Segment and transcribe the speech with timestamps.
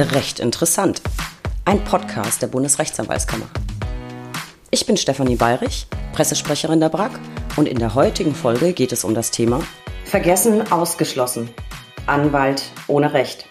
[0.00, 1.02] Recht interessant.
[1.64, 3.46] Ein Podcast der Bundesrechtsanwaltskammer.
[4.70, 7.18] Ich bin Stefanie Bayrich, Pressesprecherin der BRAG
[7.56, 9.60] und in der heutigen Folge geht es um das Thema
[10.04, 11.50] Vergessen ausgeschlossen.
[12.06, 13.46] Anwalt ohne Recht.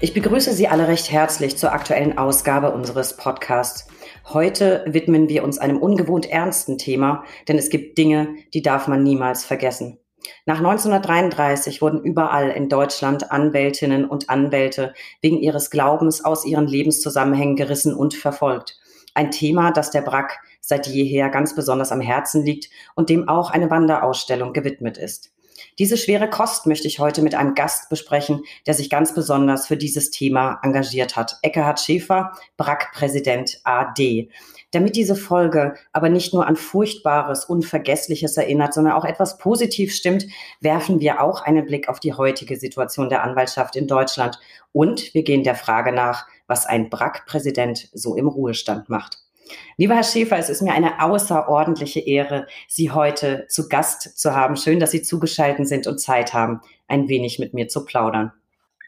[0.00, 3.86] Ich begrüße Sie alle recht herzlich zur aktuellen Ausgabe unseres Podcasts.
[4.24, 9.02] Heute widmen wir uns einem ungewohnt ernsten Thema, denn es gibt Dinge, die darf man
[9.02, 9.98] niemals vergessen.
[10.46, 17.56] Nach 1933 wurden überall in Deutschland Anwältinnen und Anwälte wegen ihres Glaubens aus ihren Lebenszusammenhängen
[17.56, 18.78] gerissen und verfolgt.
[19.14, 23.50] Ein Thema, das der Brack seit jeher ganz besonders am Herzen liegt und dem auch
[23.50, 25.34] eine Wanderausstellung gewidmet ist.
[25.78, 29.76] Diese schwere Kost möchte ich heute mit einem Gast besprechen, der sich ganz besonders für
[29.76, 31.38] dieses Thema engagiert hat.
[31.42, 34.28] Eckhard Schäfer, Brack-Präsident AD.
[34.74, 40.26] Damit diese Folge aber nicht nur an Furchtbares, Unvergessliches erinnert, sondern auch etwas positiv stimmt,
[40.60, 44.40] werfen wir auch einen Blick auf die heutige Situation der Anwaltschaft in Deutschland
[44.72, 49.18] und wir gehen der Frage nach, was ein Brack-Präsident so im Ruhestand macht.
[49.76, 54.56] Lieber Herr Schäfer, es ist mir eine außerordentliche Ehre, Sie heute zu Gast zu haben.
[54.56, 58.32] Schön, dass Sie zugeschaltet sind und Zeit haben, ein wenig mit mir zu plaudern.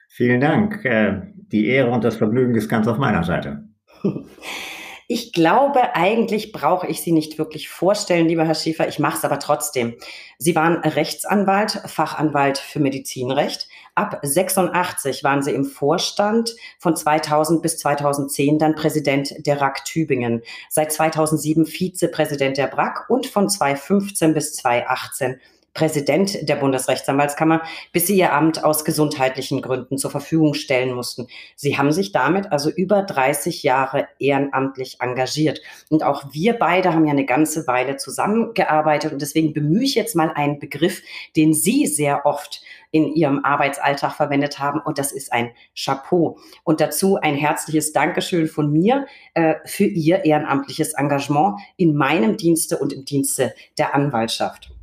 [0.08, 0.84] Vielen Dank.
[0.84, 3.68] Äh, die Ehre und das Vergnügen ist ganz auf meiner Seite.
[5.08, 8.88] Ich glaube, eigentlich brauche ich Sie nicht wirklich vorstellen, lieber Herr Schäfer.
[8.88, 9.94] Ich mache es aber trotzdem.
[10.38, 13.68] Sie waren Rechtsanwalt, Fachanwalt für Medizinrecht.
[13.94, 20.42] Ab 86 waren Sie im Vorstand, von 2000 bis 2010 dann Präsident der RAK Tübingen,
[20.70, 25.40] seit 2007 Vizepräsident der BRAK und von 2015 bis 2018
[25.76, 31.28] Präsident der Bundesrechtsanwaltskammer, bis sie ihr Amt aus gesundheitlichen Gründen zur Verfügung stellen mussten.
[31.54, 35.60] Sie haben sich damit also über 30 Jahre ehrenamtlich engagiert.
[35.90, 39.12] Und auch wir beide haben ja eine ganze Weile zusammengearbeitet.
[39.12, 41.02] Und deswegen bemühe ich jetzt mal einen Begriff,
[41.36, 44.80] den Sie sehr oft in Ihrem Arbeitsalltag verwendet haben.
[44.80, 46.38] Und das ist ein Chapeau.
[46.64, 52.78] Und dazu ein herzliches Dankeschön von mir äh, für Ihr ehrenamtliches Engagement in meinem Dienste
[52.78, 54.75] und im Dienste der Anwaltschaft.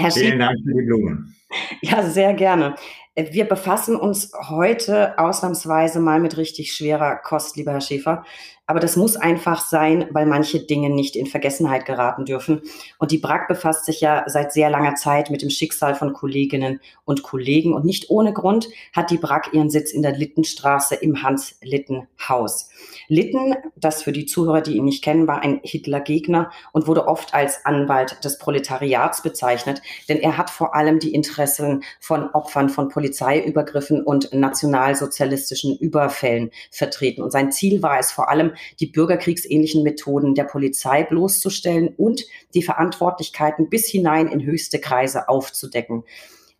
[0.00, 1.36] Herr Vielen Dank für die Blumen.
[1.82, 2.76] Ja, sehr gerne.
[3.16, 8.24] Wir befassen uns heute ausnahmsweise mal mit richtig schwerer Kost, lieber Herr Schäfer.
[8.70, 12.62] Aber das muss einfach sein, weil manche Dinge nicht in Vergessenheit geraten dürfen.
[12.98, 16.78] Und die BRAG befasst sich ja seit sehr langer Zeit mit dem Schicksal von Kolleginnen
[17.04, 17.74] und Kollegen.
[17.74, 22.68] Und nicht ohne Grund hat die BRAG ihren Sitz in der Littenstraße im Hans-Litten-Haus.
[23.08, 27.34] Litten, das für die Zuhörer, die ihn nicht kennen, war ein Hitler-Gegner und wurde oft
[27.34, 32.88] als Anwalt des Proletariats bezeichnet, denn er hat vor allem die Interessen von Opfern von
[32.88, 37.22] Polizeiübergriffen und nationalsozialistischen Überfällen vertreten.
[37.22, 42.62] Und sein Ziel war es vor allem, die bürgerkriegsähnlichen Methoden der Polizei bloßzustellen und die
[42.62, 46.04] Verantwortlichkeiten bis hinein in höchste Kreise aufzudecken.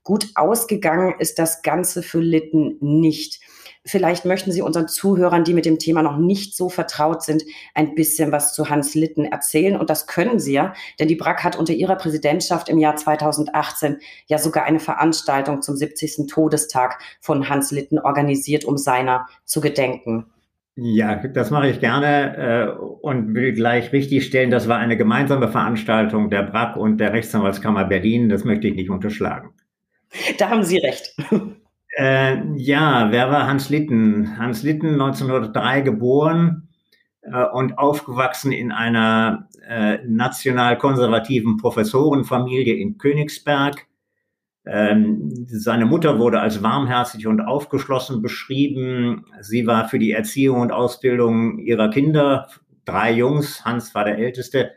[0.03, 3.41] Gut ausgegangen ist das Ganze für Litten nicht.
[3.87, 7.45] Vielleicht möchten Sie unseren Zuhörern, die mit dem Thema noch nicht so vertraut sind,
[7.75, 9.77] ein bisschen was zu Hans Litten erzählen.
[9.77, 13.99] Und das können Sie ja, denn die BRAC hat unter ihrer Präsidentschaft im Jahr 2018
[14.27, 16.27] ja sogar eine Veranstaltung zum 70.
[16.29, 20.27] Todestag von Hans Litten organisiert, um seiner zu gedenken.
[20.83, 25.49] Ja, das mache ich gerne äh, und will gleich richtig stellen, das war eine gemeinsame
[25.49, 28.31] Veranstaltung der BRAC und der Rechtsanwaltskammer Berlin.
[28.31, 29.51] Das möchte ich nicht unterschlagen.
[30.39, 31.15] Da haben Sie recht.
[31.97, 34.39] Äh, ja, wer war Hans Litten?
[34.39, 36.69] Hans Litten, 1903 geboren
[37.23, 43.87] äh, und aufgewachsen in einer äh, national-konservativen Professorenfamilie in Königsberg.
[44.67, 49.25] Ähm, seine Mutter wurde als warmherzig und aufgeschlossen beschrieben.
[49.41, 52.49] Sie war für die Erziehung und Ausbildung ihrer Kinder,
[52.85, 54.73] drei Jungs, Hans war der älteste,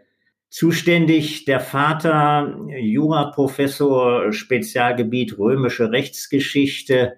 [0.50, 1.46] zuständig.
[1.46, 7.18] Der Vater, Juraprofessor, Spezialgebiet römische Rechtsgeschichte,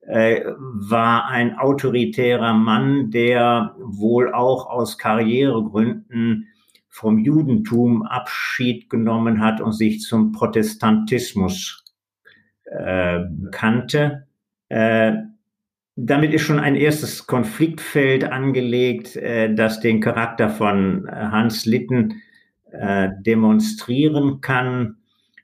[0.00, 6.48] äh, war ein autoritärer Mann, der wohl auch aus Karrieregründen
[6.88, 11.83] vom Judentum Abschied genommen hat und sich zum Protestantismus
[12.64, 13.20] äh,
[13.50, 14.26] kannte.
[14.68, 15.12] Äh,
[15.96, 22.22] damit ist schon ein erstes Konfliktfeld angelegt, äh, das den Charakter von Hans Litten
[22.72, 24.96] äh, demonstrieren kann.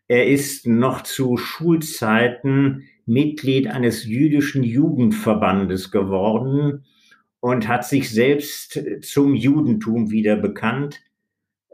[0.08, 6.84] Er ist noch zu Schulzeiten Mitglied eines jüdischen Jugendverbandes geworden
[7.40, 11.00] und hat sich selbst zum Judentum wieder bekannt.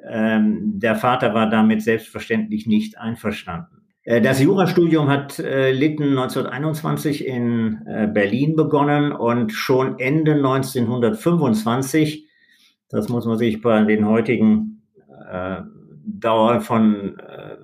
[0.05, 3.76] Ähm, der Vater war damit selbstverständlich nicht einverstanden.
[4.07, 12.27] Äh, das Jurastudium hat äh, Litten 1921 in äh, Berlin begonnen und schon Ende 1925,
[12.89, 14.83] das muss man sich bei den heutigen
[15.31, 15.61] äh,
[16.05, 17.57] Dauer von äh,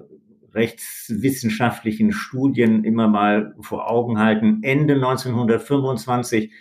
[0.52, 6.52] rechtswissenschaftlichen Studien immer mal vor Augen halten, Ende 1925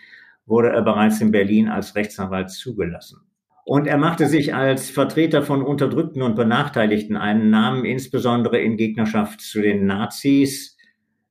[0.45, 3.21] wurde er bereits in Berlin als Rechtsanwalt zugelassen.
[3.65, 9.41] Und er machte sich als Vertreter von Unterdrückten und Benachteiligten einen Namen, insbesondere in Gegnerschaft
[9.41, 10.77] zu den Nazis.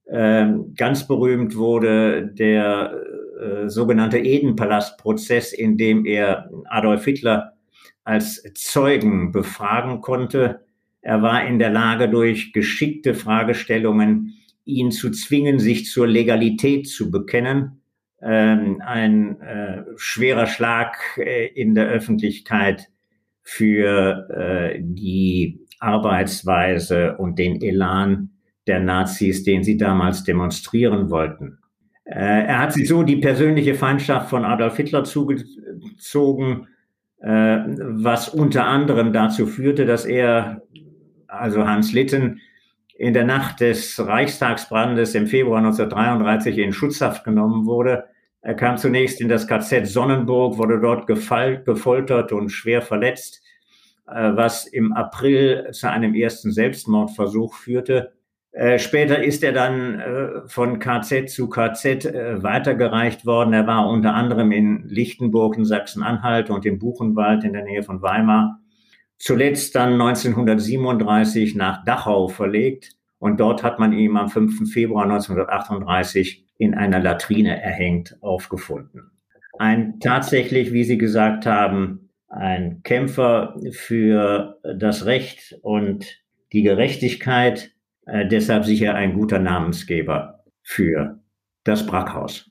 [0.09, 3.01] Ähm, ganz berühmt wurde der
[3.41, 7.55] äh, sogenannte Edenpalastprozess, in dem er Adolf Hitler
[8.05, 10.61] als Zeugen befragen konnte.
[11.03, 14.35] Er war in der Lage, durch geschickte Fragestellungen
[14.65, 17.80] ihn zu zwingen, sich zur Legalität zu bekennen.
[18.23, 22.89] Ähm, ein äh, schwerer Schlag äh, in der Öffentlichkeit
[23.43, 28.31] für äh, die Arbeitsweise und den Elan
[28.67, 31.59] der Nazis, den sie damals demonstrieren wollten.
[32.05, 36.67] Er hat sich so die persönliche Feindschaft von Adolf Hitler zugezogen,
[37.21, 40.63] was unter anderem dazu führte, dass er,
[41.29, 42.41] also Hans Litten,
[43.01, 48.05] in der Nacht des Reichstagsbrandes im Februar 1933 in Schutzhaft genommen wurde.
[48.43, 53.41] Er kam zunächst in das KZ Sonnenburg, wurde dort gefall, gefoltert und schwer verletzt,
[54.07, 58.13] äh, was im April zu einem ersten Selbstmordversuch führte.
[58.53, 63.55] Äh, später ist er dann äh, von KZ zu KZ weitergereicht worden.
[63.55, 68.03] Er war unter anderem in Lichtenburg in Sachsen-Anhalt und im Buchenwald in der Nähe von
[68.03, 68.61] Weimar.
[69.21, 74.73] Zuletzt dann 1937 nach Dachau verlegt und dort hat man ihn am 5.
[74.73, 79.11] Februar 1938 in einer Latrine erhängt aufgefunden.
[79.59, 86.07] Ein tatsächlich, wie Sie gesagt haben, ein Kämpfer für das Recht und
[86.55, 87.73] die Gerechtigkeit,
[88.07, 91.21] äh, deshalb sicher ein guter Namensgeber für
[91.65, 92.50] das Brackhaus.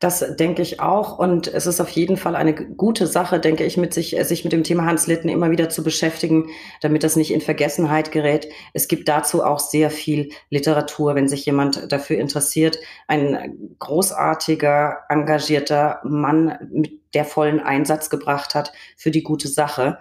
[0.00, 1.18] Das denke ich auch.
[1.18, 4.52] Und es ist auf jeden Fall eine gute Sache, denke ich, mit sich, sich mit
[4.54, 6.48] dem Thema Hans Litten immer wieder zu beschäftigen,
[6.80, 8.48] damit das nicht in Vergessenheit gerät.
[8.72, 12.78] Es gibt dazu auch sehr viel Literatur, wenn sich jemand dafür interessiert.
[13.08, 19.98] Ein großartiger, engagierter Mann, mit der vollen Einsatz gebracht hat für die gute Sache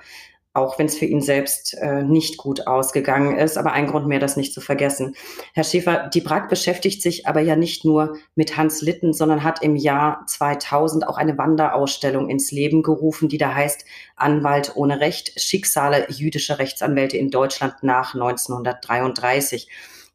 [0.59, 3.57] auch wenn es für ihn selbst äh, nicht gut ausgegangen ist.
[3.57, 5.15] Aber ein Grund mehr, das nicht zu vergessen.
[5.53, 9.63] Herr Schäfer, die BRAG beschäftigt sich aber ja nicht nur mit Hans Litten, sondern hat
[9.63, 13.85] im Jahr 2000 auch eine Wanderausstellung ins Leben gerufen, die da heißt
[14.15, 19.69] Anwalt ohne Recht, Schicksale jüdischer Rechtsanwälte in Deutschland nach 1933.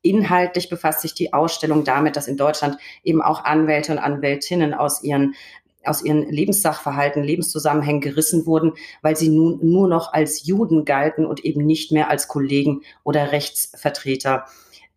[0.04, 5.02] Inhaltlich befasst sich die Ausstellung damit, dass in Deutschland eben auch Anwälte und Anwältinnen aus
[5.02, 5.34] ihren
[5.86, 8.72] aus ihren Lebenssachverhalten, Lebenszusammenhängen gerissen wurden,
[9.02, 13.32] weil sie nun nur noch als Juden galten und eben nicht mehr als Kollegen oder
[13.32, 14.46] Rechtsvertreter.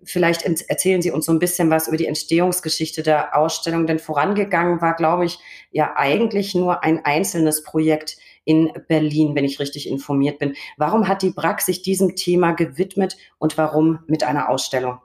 [0.03, 4.79] Vielleicht erzählen Sie uns so ein bisschen was über die Entstehungsgeschichte der Ausstellung, denn vorangegangen
[4.79, 5.39] war, glaube ich,
[5.71, 10.55] ja eigentlich nur ein einzelnes Projekt in Berlin, wenn ich richtig informiert bin.
[10.77, 14.99] Warum hat die BRAC sich diesem Thema gewidmet und warum mit einer Ausstellung?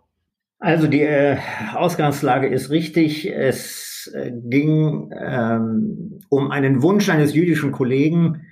[0.58, 1.38] Also die äh,
[1.74, 3.26] Ausgangslage ist richtig.
[3.26, 8.42] Es äh, ging ähm, um einen Wunsch eines jüdischen Kollegen,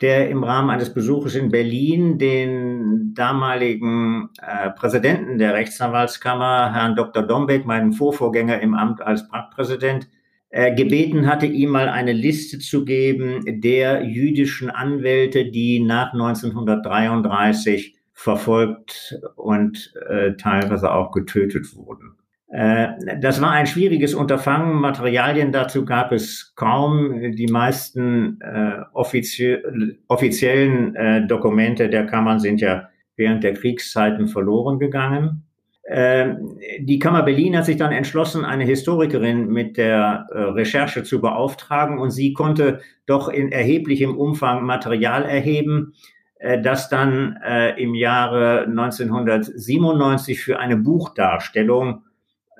[0.00, 7.22] der im Rahmen eines Besuches in Berlin den damaligen äh, Präsidenten der Rechtsanwaltskammer, Herrn Dr.
[7.22, 10.08] Dombeck, meinen Vorvorgänger im Amt als Praktpräsident,
[10.50, 17.96] äh, gebeten hatte, ihm mal eine Liste zu geben der jüdischen Anwälte, die nach 1933
[18.12, 22.16] verfolgt und äh, teilweise auch getötet wurden.
[22.48, 22.88] Äh,
[23.20, 24.74] das war ein schwieriges Unterfangen.
[24.74, 27.32] Materialien dazu gab es kaum.
[27.32, 29.62] Die meisten äh, offizie
[30.08, 35.44] offiziellen äh, Dokumente der Kammern sind ja während der Kriegszeiten verloren gegangen.
[35.84, 36.36] Äh,
[36.78, 41.98] die Kammer Berlin hat sich dann entschlossen, eine Historikerin mit der äh, Recherche zu beauftragen
[41.98, 45.92] und sie konnte doch in erheblichem Umfang Material erheben,
[46.38, 47.38] äh, das dann
[47.76, 52.04] im Jahre 1997 für eine Buchdarstellung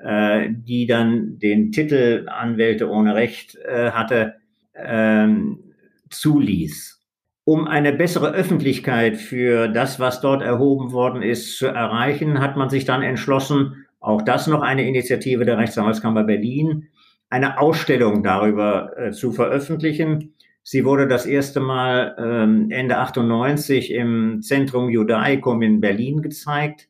[0.05, 4.35] äh, die dann den Titel Anwälte ohne Recht äh, hatte,
[4.75, 5.73] ähm,
[6.11, 7.01] zuließ.
[7.43, 12.69] Um eine bessere Öffentlichkeit für das, was dort erhoben worden ist, zu erreichen, hat man
[12.69, 16.87] sich dann entschlossen, auch das noch eine Initiative der Rechtsanwaltskammer Berlin,
[17.31, 20.35] eine Ausstellung darüber äh, zu veröffentlichen.
[20.61, 26.89] Sie wurde das erste Mal ähm, Ende 98 im Zentrum Judaicum in Berlin gezeigt.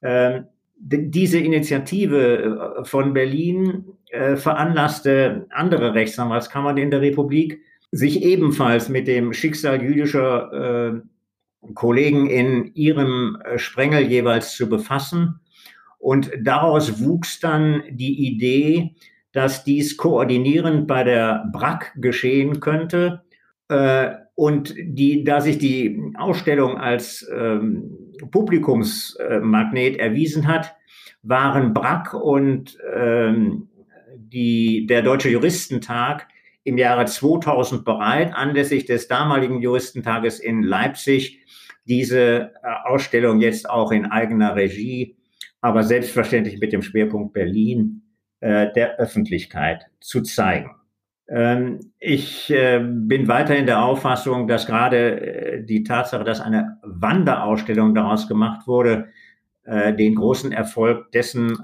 [0.00, 0.46] Ähm,
[0.84, 7.60] diese Initiative äh, von Berlin äh, veranlasste andere Rechtsanwaltskammern in der Republik,
[7.92, 15.40] sich ebenfalls mit dem Schicksal jüdischer äh, Kollegen in ihrem äh, Sprengel jeweils zu befassen.
[15.98, 18.96] Und daraus wuchs dann die Idee,
[19.30, 23.22] dass dies koordinierend bei der BRAC geschehen könnte.
[24.34, 30.74] Und die, da sich die Ausstellung als ähm, Publikumsmagnet erwiesen hat,
[31.22, 33.68] waren Brack und ähm,
[34.16, 36.28] die, der Deutsche Juristentag
[36.64, 41.40] im Jahre 2000 bereit, anlässlich des damaligen Juristentages in Leipzig,
[41.84, 45.16] diese äh, Ausstellung jetzt auch in eigener Regie,
[45.60, 48.02] aber selbstverständlich mit dem Schwerpunkt Berlin
[48.40, 50.70] äh, der Öffentlichkeit zu zeigen.
[51.28, 57.94] Ähm, ich äh, bin weiterhin der Auffassung, dass gerade äh, die Tatsache, dass eine Wanderausstellung
[57.94, 59.08] daraus gemacht wurde,
[59.64, 61.58] äh, den großen Erfolg dessen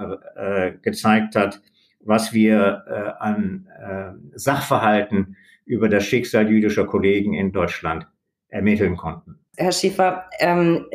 [0.83, 1.61] gezeigt hat,
[2.01, 3.67] was wir an
[4.35, 8.07] Sachverhalten über das Schicksal jüdischer Kollegen in Deutschland
[8.49, 9.41] ermitteln konnten.
[9.57, 10.87] Herr Schiefer, ähm,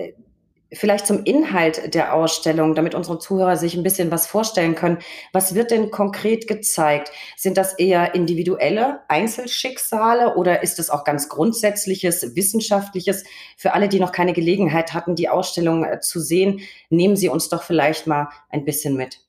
[0.74, 5.00] Vielleicht zum Inhalt der Ausstellung, damit unsere Zuhörer sich ein bisschen was vorstellen können.
[5.32, 7.12] Was wird denn konkret gezeigt?
[7.38, 13.24] Sind das eher individuelle Einzelschicksale oder ist es auch ganz grundsätzliches, wissenschaftliches?
[13.58, 17.50] Für alle, die noch keine Gelegenheit hatten, die Ausstellung äh, zu sehen, nehmen Sie uns
[17.50, 19.20] doch vielleicht mal ein bisschen mit.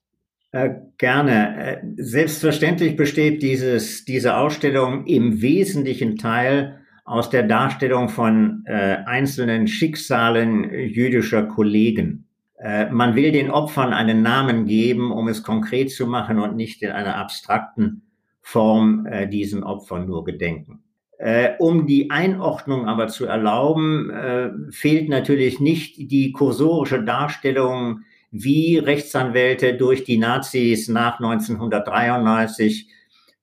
[0.54, 1.80] Äh, gerne.
[1.82, 9.68] Äh, selbstverständlich besteht dieses, diese Ausstellung im wesentlichen Teil aus der Darstellung von äh, einzelnen
[9.68, 12.26] Schicksalen jüdischer Kollegen.
[12.58, 16.82] Äh, man will den Opfern einen Namen geben, um es konkret zu machen und nicht
[16.82, 18.02] in einer abstrakten
[18.40, 20.82] Form äh, diesen Opfern nur gedenken.
[21.18, 28.78] Äh, um die Einordnung aber zu erlauben, äh, fehlt natürlich nicht die kursorische Darstellung, wie
[28.78, 32.88] Rechtsanwälte durch die Nazis nach 1993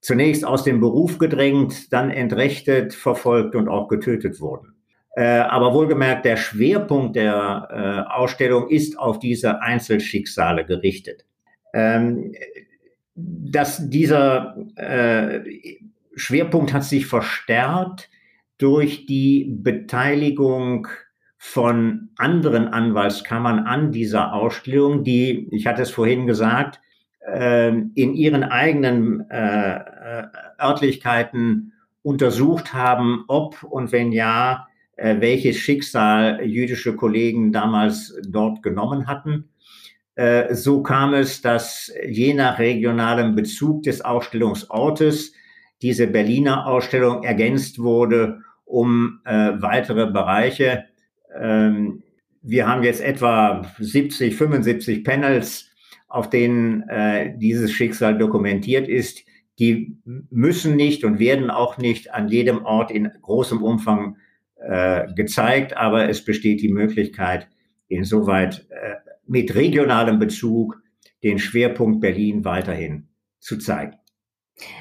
[0.01, 4.73] zunächst aus dem Beruf gedrängt, dann entrechtet, verfolgt und auch getötet wurden.
[5.15, 11.25] Äh, aber wohlgemerkt, der Schwerpunkt der äh, Ausstellung ist auf diese Einzelschicksale gerichtet.
[11.73, 12.33] Ähm,
[13.15, 15.41] dass dieser äh,
[16.15, 18.09] Schwerpunkt hat sich verstärkt
[18.57, 20.87] durch die Beteiligung
[21.37, 26.79] von anderen Anwaltskammern an dieser Ausstellung, die, ich hatte es vorhin gesagt,
[27.27, 29.81] ähm, in ihren eigenen äh, äh,
[30.59, 39.07] Örtlichkeiten untersucht haben, ob und wenn ja, äh, welches Schicksal jüdische Kollegen damals dort genommen
[39.07, 39.47] hatten.
[40.51, 45.33] So kam es, dass je nach regionalem Bezug des Ausstellungsortes
[45.81, 50.83] diese Berliner Ausstellung ergänzt wurde um weitere Bereiche.
[51.33, 52.03] Ähm,
[52.41, 55.69] wir haben jetzt etwa 70, 75 Panels
[56.07, 59.23] auf denen äh, dieses Schicksal dokumentiert ist,
[59.59, 64.17] die müssen nicht und werden auch nicht an jedem Ort in großem Umfang
[64.55, 67.47] äh, gezeigt, aber es besteht die Möglichkeit,
[67.87, 70.81] insoweit äh, mit regionalem Bezug
[71.23, 73.07] den Schwerpunkt Berlin weiterhin
[73.39, 73.97] zu zeigen.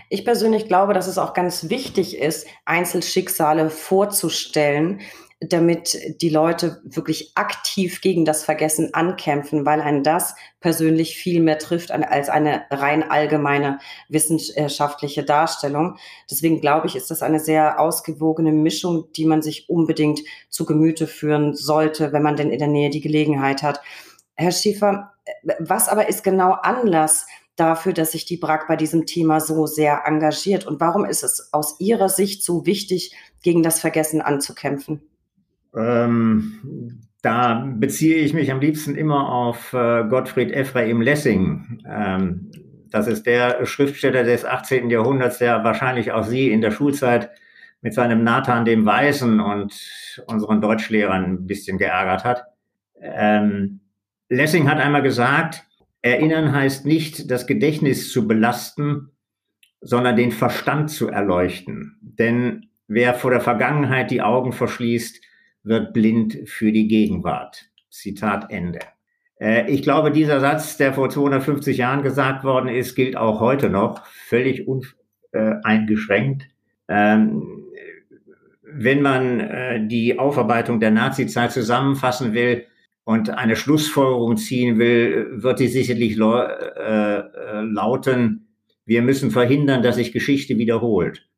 [0.08, 5.00] Ich persönlich glaube, dass es auch ganz wichtig ist, Einzelschicksale vorzustellen,
[5.40, 11.58] damit die Leute wirklich aktiv gegen das Vergessen ankämpfen, weil einen das persönlich viel mehr
[11.58, 13.78] trifft als eine rein allgemeine
[14.10, 15.96] wissenschaftliche Darstellung.
[16.30, 20.20] Deswegen glaube ich, ist das eine sehr ausgewogene Mischung, die man sich unbedingt
[20.50, 23.80] zu Gemüte führen sollte, wenn man denn in der Nähe die Gelegenheit hat.
[24.34, 25.12] Herr Schiefer,
[25.58, 30.02] was aber ist genau Anlass dafür, dass sich die BRAG bei diesem Thema so sehr
[30.04, 30.66] engagiert?
[30.66, 35.09] Und warum ist es aus Ihrer Sicht so wichtig, gegen das Vergessen anzukämpfen?
[35.76, 41.82] Ähm, da beziehe ich mich am liebsten immer auf äh, Gottfried Ephraim Lessing.
[41.86, 42.50] Ähm,
[42.90, 44.90] das ist der Schriftsteller des 18.
[44.90, 47.30] Jahrhunderts, der wahrscheinlich auch Sie in der Schulzeit
[47.82, 52.44] mit seinem Nathan dem Weisen und unseren Deutschlehrern ein bisschen geärgert hat.
[53.00, 53.80] Ähm,
[54.28, 55.64] Lessing hat einmal gesagt,
[56.02, 59.10] Erinnern heißt nicht, das Gedächtnis zu belasten,
[59.80, 61.98] sondern den Verstand zu erleuchten.
[62.00, 65.20] Denn wer vor der Vergangenheit die Augen verschließt,
[65.62, 67.66] wird blind für die Gegenwart.
[67.90, 68.80] Zitat Ende.
[69.40, 73.70] Äh, ich glaube, dieser Satz, der vor 250 Jahren gesagt worden ist, gilt auch heute
[73.70, 76.48] noch, völlig uneingeschränkt.
[76.88, 77.64] Ähm,
[78.62, 82.66] wenn man äh, die Aufarbeitung der Nazizeit zusammenfassen will
[83.04, 87.22] und eine Schlussfolgerung ziehen will, wird die sicherlich äh,
[87.62, 88.46] lauten,
[88.84, 91.29] wir müssen verhindern, dass sich Geschichte wiederholt.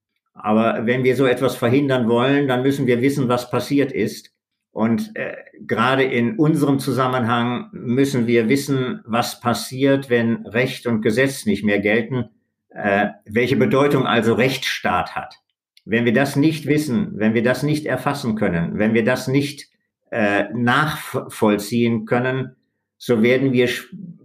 [0.44, 4.32] Aber wenn wir so etwas verhindern wollen, dann müssen wir wissen, was passiert ist.
[4.72, 11.46] Und äh, gerade in unserem Zusammenhang müssen wir wissen, was passiert, wenn Recht und Gesetz
[11.46, 12.30] nicht mehr gelten,
[12.70, 15.36] äh, welche Bedeutung also Rechtsstaat hat.
[15.84, 19.68] Wenn wir das nicht wissen, wenn wir das nicht erfassen können, wenn wir das nicht
[20.10, 22.56] äh, nachvollziehen können,
[22.98, 23.68] so werden wir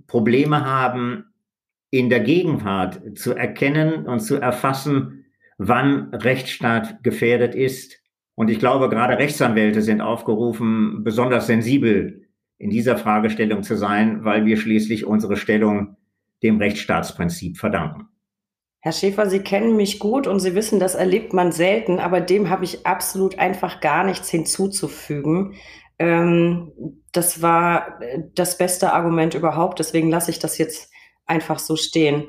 [0.08, 1.26] Probleme haben,
[1.92, 5.17] in der Gegenwart zu erkennen und zu erfassen,
[5.58, 8.00] wann Rechtsstaat gefährdet ist.
[8.36, 14.46] Und ich glaube, gerade Rechtsanwälte sind aufgerufen, besonders sensibel in dieser Fragestellung zu sein, weil
[14.46, 15.98] wir schließlich unsere Stellung
[16.44, 18.08] dem Rechtsstaatsprinzip verdanken.
[18.80, 22.50] Herr Schäfer, Sie kennen mich gut und Sie wissen, das erlebt man selten, aber dem
[22.50, 25.56] habe ich absolut einfach gar nichts hinzuzufügen.
[26.00, 26.72] Ähm,
[27.12, 30.92] das war äh, das beste Argument überhaupt, deswegen lasse ich das jetzt
[31.26, 32.28] einfach so stehen.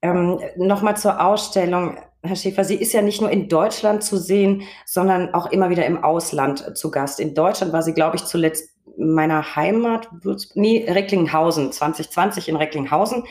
[0.00, 1.98] Ähm, Nochmal zur Ausstellung.
[2.24, 5.84] Herr Schäfer, sie ist ja nicht nur in Deutschland zu sehen, sondern auch immer wieder
[5.84, 7.20] im Ausland zu Gast.
[7.20, 10.08] In Deutschland war sie, glaube ich, zuletzt meiner Heimat,
[10.54, 13.24] nee, Recklinghausen, 2020 in Recklinghausen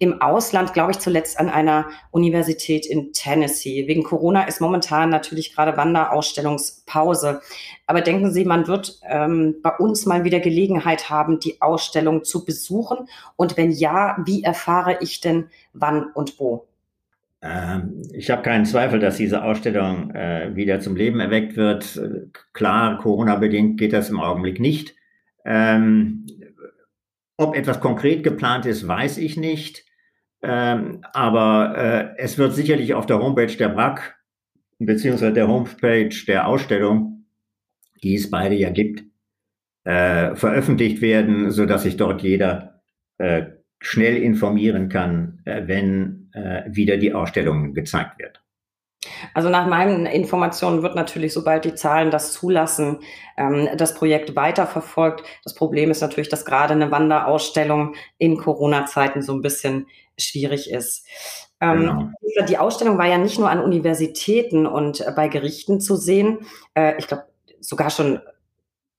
[0.00, 3.86] im Ausland, glaube ich, zuletzt an einer Universität in Tennessee.
[3.86, 7.40] Wegen Corona ist momentan natürlich gerade Wanderausstellungspause.
[7.86, 12.44] Aber denken Sie, man wird ähm, bei uns mal wieder Gelegenheit haben, die Ausstellung zu
[12.44, 13.08] besuchen?
[13.36, 16.66] Und wenn ja, wie erfahre ich denn wann und wo?
[17.42, 22.00] Ähm, ich habe keinen Zweifel, dass diese Ausstellung äh, wieder zum Leben erweckt wird.
[22.52, 24.94] Klar, Corona-bedingt geht das im Augenblick nicht.
[25.44, 26.26] Ähm,
[27.36, 29.84] ob etwas konkret geplant ist, weiß ich nicht.
[30.42, 34.16] Ähm, aber äh, es wird sicherlich auf der Homepage der BRAC
[34.86, 37.26] beziehungsweise der Homepage der Ausstellung,
[38.02, 39.04] die es beide ja gibt,
[39.84, 42.82] äh, veröffentlicht werden, so dass sich dort jeder
[43.18, 43.44] äh,
[43.80, 48.42] schnell informieren kann, äh, wenn äh, wieder die Ausstellung gezeigt wird.
[49.34, 53.00] Also nach meinen Informationen wird natürlich, sobald die Zahlen das zulassen,
[53.36, 55.24] ähm, das Projekt weiterverfolgt.
[55.42, 59.86] Das Problem ist natürlich, dass gerade eine Wanderausstellung in Corona-Zeiten so ein bisschen
[60.18, 61.06] schwierig ist.
[61.60, 62.44] Ähm, genau.
[62.48, 66.46] Die Ausstellung war ja nicht nur an Universitäten und äh, bei Gerichten zu sehen.
[66.74, 67.24] Äh, ich glaube,
[67.60, 68.20] sogar schon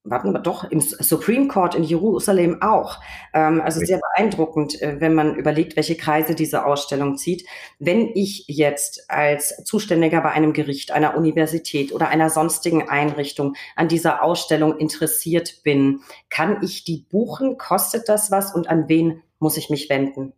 [0.03, 3.00] warten wir doch, im Supreme Court in Jerusalem auch.
[3.33, 7.48] Ähm, also sehr beeindruckend, äh, wenn man überlegt, welche Kreise diese Ausstellung zieht.
[7.79, 13.88] Wenn ich jetzt als Zuständiger bei einem Gericht, einer Universität oder einer sonstigen Einrichtung an
[13.88, 17.57] dieser Ausstellung interessiert bin, kann ich die buchen?
[17.57, 20.33] Kostet das was und an wen muss ich mich wenden?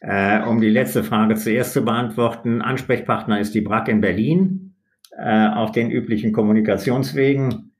[0.00, 4.76] Äh, um die letzte Frage zuerst zu beantworten, Ansprechpartner ist die BRAC in Berlin
[5.18, 7.73] äh, auf den üblichen Kommunikationswegen.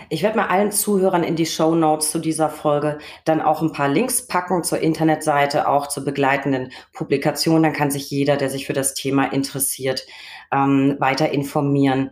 [0.09, 3.71] Ich werde mal allen Zuhörern in die Show Notes zu dieser Folge dann auch ein
[3.71, 7.63] paar Links packen zur Internetseite, auch zur begleitenden Publikation.
[7.63, 10.05] Dann kann sich jeder, der sich für das Thema interessiert,
[10.51, 12.11] ähm, weiter informieren.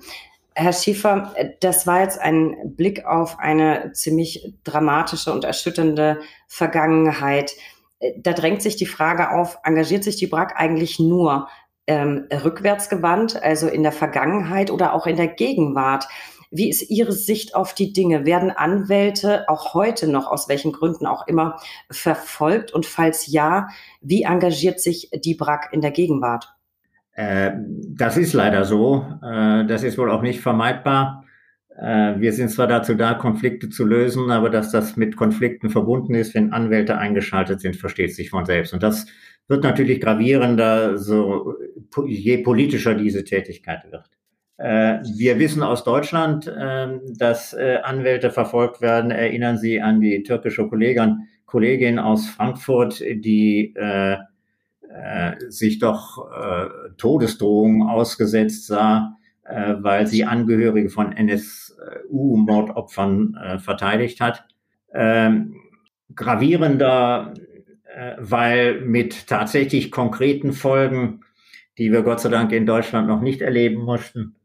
[0.54, 7.54] Herr Schiefer, das war jetzt ein Blick auf eine ziemlich dramatische und erschütternde Vergangenheit.
[8.17, 11.47] Da drängt sich die Frage auf, engagiert sich die BRAC eigentlich nur
[11.88, 16.08] ähm, rückwärtsgewandt, also in der Vergangenheit oder auch in der Gegenwart?
[16.52, 18.26] Wie ist Ihre Sicht auf die Dinge?
[18.26, 21.58] Werden Anwälte auch heute noch, aus welchen Gründen auch immer,
[21.90, 22.74] verfolgt?
[22.74, 23.70] Und falls ja,
[24.02, 26.54] wie engagiert sich die BRAC in der Gegenwart?
[27.14, 29.06] Äh, das ist leider so.
[29.24, 31.24] Äh, das ist wohl auch nicht vermeidbar.
[31.78, 36.16] Äh, wir sind zwar dazu da, Konflikte zu lösen, aber dass das mit Konflikten verbunden
[36.16, 38.74] ist, wenn Anwälte eingeschaltet sind, versteht sich von selbst.
[38.74, 39.06] Und das
[39.48, 41.56] wird natürlich gravierender, so
[42.06, 44.10] je politischer diese Tätigkeit wird.
[44.62, 49.10] Äh, wir wissen aus Deutschland, ähm, dass äh, Anwälte verfolgt werden.
[49.10, 54.17] Erinnern Sie an die türkische Kollegin, Kollegin aus Frankfurt, die äh,
[55.47, 56.28] sich doch
[56.97, 64.43] Todesdrohungen ausgesetzt sah, weil sie Angehörige von NSU-Mordopfern verteidigt hat.
[64.93, 65.56] Ähm,
[66.13, 67.34] gravierender,
[68.17, 71.21] weil mit tatsächlich konkreten Folgen,
[71.78, 74.36] die wir Gott sei Dank in Deutschland noch nicht erleben mussten,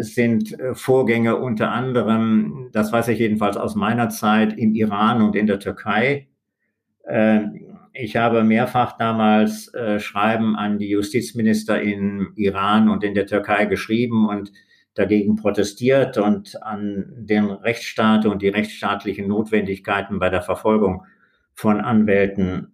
[0.00, 5.36] sind äh, Vorgänge unter anderem, das weiß ich jedenfalls aus meiner Zeit, im Iran und
[5.36, 6.28] in der Türkei.
[7.04, 7.40] Äh,
[7.92, 14.30] ich habe mehrfach damals Schreiben an die Justizminister in Iran und in der Türkei geschrieben
[14.30, 14.50] und
[14.94, 21.04] dagegen protestiert und an den Rechtsstaat und die rechtsstaatlichen Notwendigkeiten bei der Verfolgung
[21.52, 22.72] von Anwälten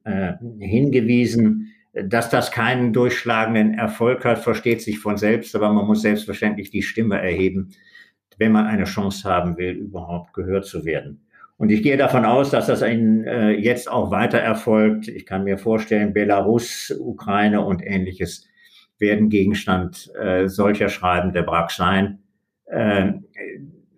[0.60, 1.74] hingewiesen.
[2.04, 6.82] Dass das keinen durchschlagenden Erfolg hat, versteht sich von selbst, aber man muss selbstverständlich die
[6.82, 7.70] Stimme erheben,
[8.36, 11.26] wenn man eine Chance haben will, überhaupt gehört zu werden.
[11.56, 15.08] Und ich gehe davon aus, dass das in, äh, jetzt auch weiter erfolgt.
[15.08, 18.46] Ich kann mir vorstellen, Belarus, Ukraine und ähnliches
[18.98, 22.20] werden Gegenstand äh, solcher Schreiben der BRAC sein.
[22.66, 23.14] Äh,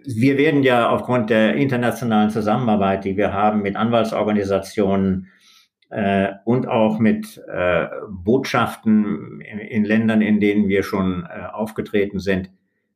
[0.04, 5.28] wir werden ja aufgrund der internationalen Zusammenarbeit, die wir haben mit Anwaltsorganisationen,
[5.90, 12.18] äh, und auch mit äh, Botschaften in, in, Ländern, in denen wir schon äh, aufgetreten
[12.20, 12.50] sind.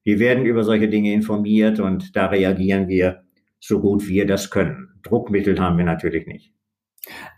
[0.04, 3.22] Wir werden über solche Dinge informiert und da reagieren wir
[3.59, 4.90] so gut wir das können.
[5.02, 6.52] Druckmittel haben wir natürlich nicht.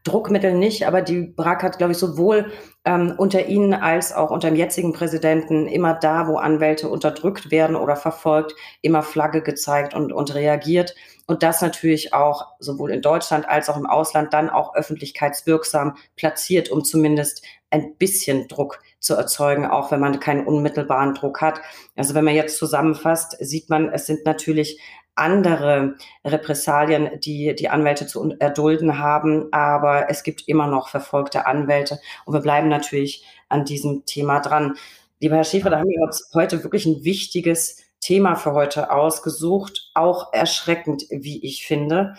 [0.05, 2.53] Druckmittel nicht, aber die BRAC hat, glaube ich, sowohl
[2.85, 7.75] ähm, unter Ihnen als auch unter dem jetzigen Präsidenten immer da, wo Anwälte unterdrückt werden
[7.75, 10.95] oder verfolgt, immer Flagge gezeigt und, und reagiert.
[11.27, 16.71] Und das natürlich auch sowohl in Deutschland als auch im Ausland dann auch öffentlichkeitswirksam platziert,
[16.71, 21.61] um zumindest ein bisschen Druck zu erzeugen, auch wenn man keinen unmittelbaren Druck hat.
[21.97, 24.81] Also wenn man jetzt zusammenfasst, sieht man, es sind natürlich
[25.17, 31.99] andere Repressalien, die die Anwälte zu erdulden haben, aber es gibt immer noch verfolgte Anwälte
[32.27, 34.77] und wir bleiben natürlich an diesem Thema dran.
[35.19, 40.33] Lieber Herr Schäfer, da haben wir heute wirklich ein wichtiges Thema für heute ausgesucht, auch
[40.33, 42.14] erschreckend, wie ich finde.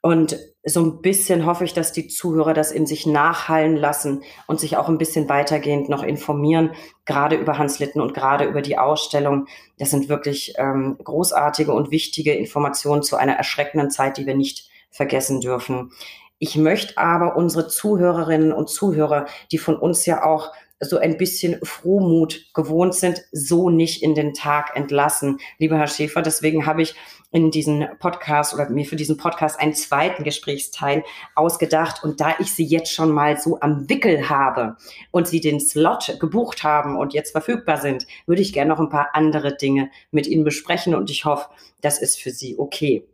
[0.00, 4.58] Und so ein bisschen hoffe ich, dass die Zuhörer das in sich nachhallen lassen und
[4.58, 6.72] sich auch ein bisschen weitergehend noch informieren,
[7.04, 9.46] gerade über Hans Litten und gerade über die Ausstellung.
[9.78, 14.68] Das sind wirklich ähm, großartige und wichtige Informationen zu einer erschreckenden Zeit, die wir nicht
[14.90, 15.92] vergessen dürfen.
[16.40, 20.50] Ich möchte aber unsere Zuhörerinnen und Zuhörer, die von uns ja auch
[20.82, 26.22] so ein bisschen Frohmut gewohnt sind, so nicht in den Tag entlassen, lieber Herr Schäfer.
[26.22, 26.94] Deswegen habe ich
[27.30, 31.02] in diesen Podcast oder mir für diesen Podcast einen zweiten Gesprächsteil
[31.34, 32.04] ausgedacht.
[32.04, 34.76] Und da ich Sie jetzt schon mal so am Wickel habe
[35.10, 38.90] und Sie den Slot gebucht haben und jetzt verfügbar sind, würde ich gerne noch ein
[38.90, 41.48] paar andere Dinge mit Ihnen besprechen und ich hoffe,
[41.80, 43.06] das ist für Sie okay.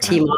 [0.00, 0.34] Thema,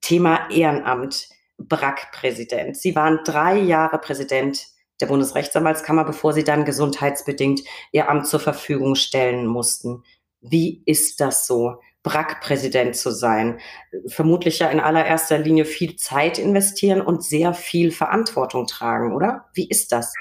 [0.00, 1.28] Thema Ehrenamt.
[1.58, 2.76] BRAC-Präsident.
[2.76, 8.94] Sie waren drei Jahre Präsident der Bundesrechtsanwaltskammer, bevor sie dann gesundheitsbedingt ihr Amt zur Verfügung
[8.94, 10.02] stellen mussten.
[10.40, 13.60] Wie ist das so, BRAC-Präsident zu sein?
[14.06, 19.46] Vermutlich ja in allererster Linie viel Zeit investieren und sehr viel Verantwortung tragen, oder?
[19.54, 20.12] Wie ist das?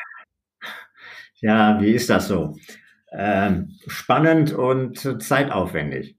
[1.41, 2.55] Ja, wie ist das so?
[3.11, 6.15] Ähm, spannend und zeitaufwendig.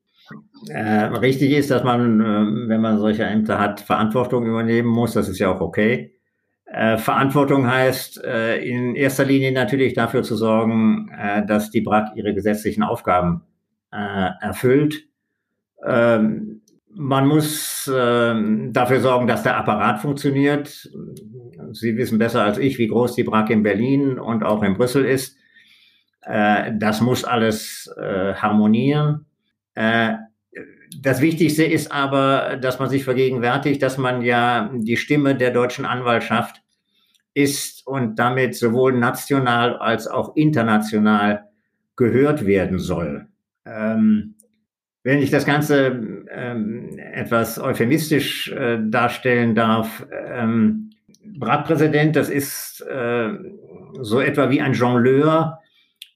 [0.69, 5.15] Äh, richtig ist, dass man, äh, wenn man solche Ämter hat, Verantwortung übernehmen muss.
[5.15, 6.14] Das ist ja auch okay.
[6.75, 12.17] Äh, Verantwortung heißt äh, in erster Linie natürlich dafür zu sorgen, äh, dass die BRAC
[12.17, 13.43] ihre gesetzlichen Aufgaben
[13.93, 15.05] äh, erfüllt.
[15.87, 20.91] Ähm, man muss ähm, dafür sorgen, dass der Apparat funktioniert.
[21.71, 25.05] Sie wissen besser als ich, wie groß die BRAC in Berlin und auch in Brüssel
[25.05, 25.37] ist.
[26.23, 29.27] Äh, das muss alles äh, harmonieren.
[29.77, 35.85] Das Wichtigste ist aber, dass man sich vergegenwärtigt, dass man ja die Stimme der deutschen
[35.85, 36.64] Anwaltschaft
[37.35, 41.49] ist und damit sowohl national als auch international
[41.97, 43.27] gehört werden soll.
[43.67, 44.37] Ähm,
[45.03, 50.91] wenn ich das Ganze ähm, etwas euphemistisch äh, darstellen darf, ähm,
[51.25, 53.31] Bratpräsident, das ist äh,
[54.01, 55.61] so etwa wie ein Jongleur,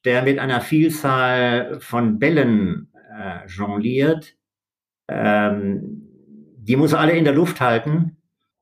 [0.05, 4.35] der mit einer Vielzahl von Bällen äh, jongliert.
[5.09, 6.09] Ähm,
[6.57, 8.18] die muss er alle in der Luft halten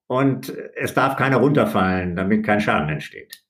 [0.07, 3.43] und es darf keiner runterfallen, damit kein Schaden entsteht.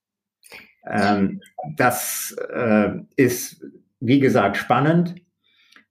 [0.88, 1.40] Ähm,
[1.76, 3.64] das äh, ist,
[4.00, 5.16] wie gesagt, spannend.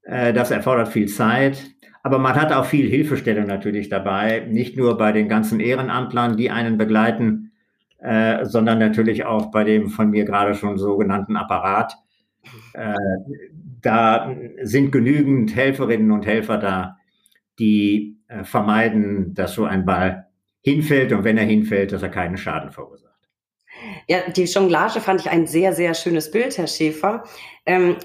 [0.03, 1.65] Äh, das erfordert viel Zeit.
[2.03, 6.51] Aber man hat auch viel Hilfestellung natürlich dabei, nicht nur bei den ganzen Ehrenamtlern, die
[6.51, 7.51] einen begleiten,
[7.97, 11.95] äh, sondern natürlich auch bei dem von mir gerade schon sogenannten Apparat.
[12.73, 12.93] Äh,
[13.81, 16.97] da sind genügend Helferinnen und Helfer da,
[17.57, 20.24] die äh, vermeiden, dass so ein Ball
[20.65, 23.13] hinfällt und wenn er hinfällt, dass er keinen Schaden verursacht.
[24.07, 27.23] Ja, die Jonglage fand ich ein sehr, sehr schönes Bild, Herr Schäfer.
[27.67, 27.97] Ähm,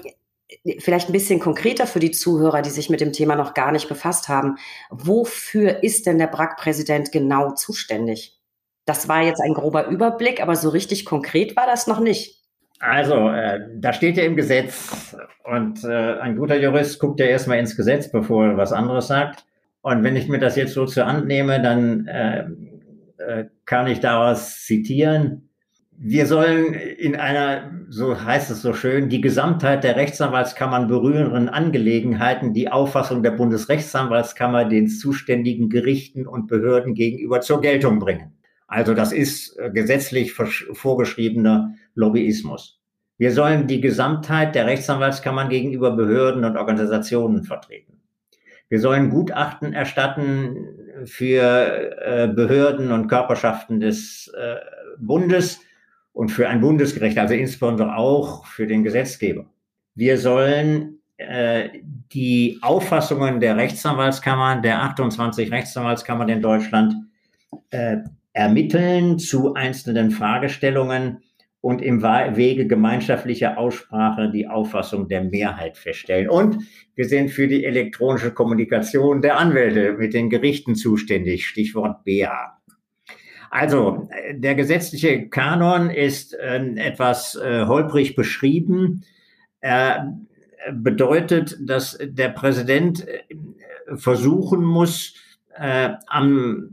[0.77, 3.89] vielleicht ein bisschen konkreter für die Zuhörer, die sich mit dem Thema noch gar nicht
[3.89, 4.57] befasst haben.
[4.91, 8.39] Wofür ist denn der BRAC-Präsident genau zuständig?
[8.85, 12.43] Das war jetzt ein grober Überblick, aber so richtig konkret war das noch nicht.
[12.79, 17.57] Also, äh, da steht ja im Gesetz und äh, ein guter Jurist guckt ja erstmal
[17.57, 19.45] ins Gesetz, bevor er was anderes sagt.
[19.81, 22.45] Und wenn ich mir das jetzt so zur Hand nehme, dann äh,
[23.17, 25.49] äh, kann ich daraus zitieren,
[26.03, 32.55] wir sollen in einer, so heißt es so schön, die Gesamtheit der Rechtsanwaltskammern berührenden Angelegenheiten
[32.55, 38.33] die Auffassung der Bundesrechtsanwaltskammer den zuständigen Gerichten und Behörden gegenüber zur Geltung bringen.
[38.65, 42.79] Also das ist äh, gesetzlich vorgeschriebener Lobbyismus.
[43.19, 48.00] Wir sollen die Gesamtheit der Rechtsanwaltskammern gegenüber Behörden und Organisationen vertreten.
[48.71, 54.55] Wir sollen Gutachten erstatten für äh, Behörden und Körperschaften des äh,
[54.97, 55.59] Bundes,
[56.13, 59.45] und für ein Bundesgericht, also insbesondere auch für den Gesetzgeber.
[59.95, 61.69] Wir sollen äh,
[62.11, 66.95] die Auffassungen der Rechtsanwaltskammern, der 28 Rechtsanwaltskammern in Deutschland,
[67.69, 67.97] äh,
[68.33, 71.21] ermitteln zu einzelnen Fragestellungen
[71.61, 76.27] und im Wege gemeinschaftlicher Aussprache die Auffassung der Mehrheit feststellen.
[76.27, 76.57] Und
[76.95, 82.57] wir sind für die elektronische Kommunikation der Anwälte mit den Gerichten zuständig, Stichwort BA.
[83.51, 89.03] Also, der gesetzliche Kanon ist äh, etwas äh, holprig beschrieben.
[89.59, 90.17] Er
[90.71, 93.23] bedeutet, dass der Präsident äh,
[93.95, 95.15] versuchen muss,
[95.55, 96.71] äh, am,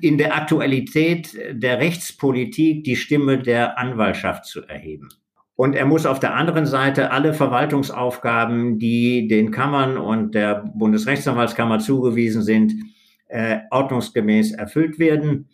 [0.00, 5.08] in der Aktualität der Rechtspolitik die Stimme der Anwaltschaft zu erheben.
[5.56, 11.78] Und er muss auf der anderen Seite alle Verwaltungsaufgaben, die den Kammern und der Bundesrechtsanwaltskammer
[11.78, 12.74] zugewiesen sind,
[13.28, 15.48] äh, ordnungsgemäß erfüllt werden.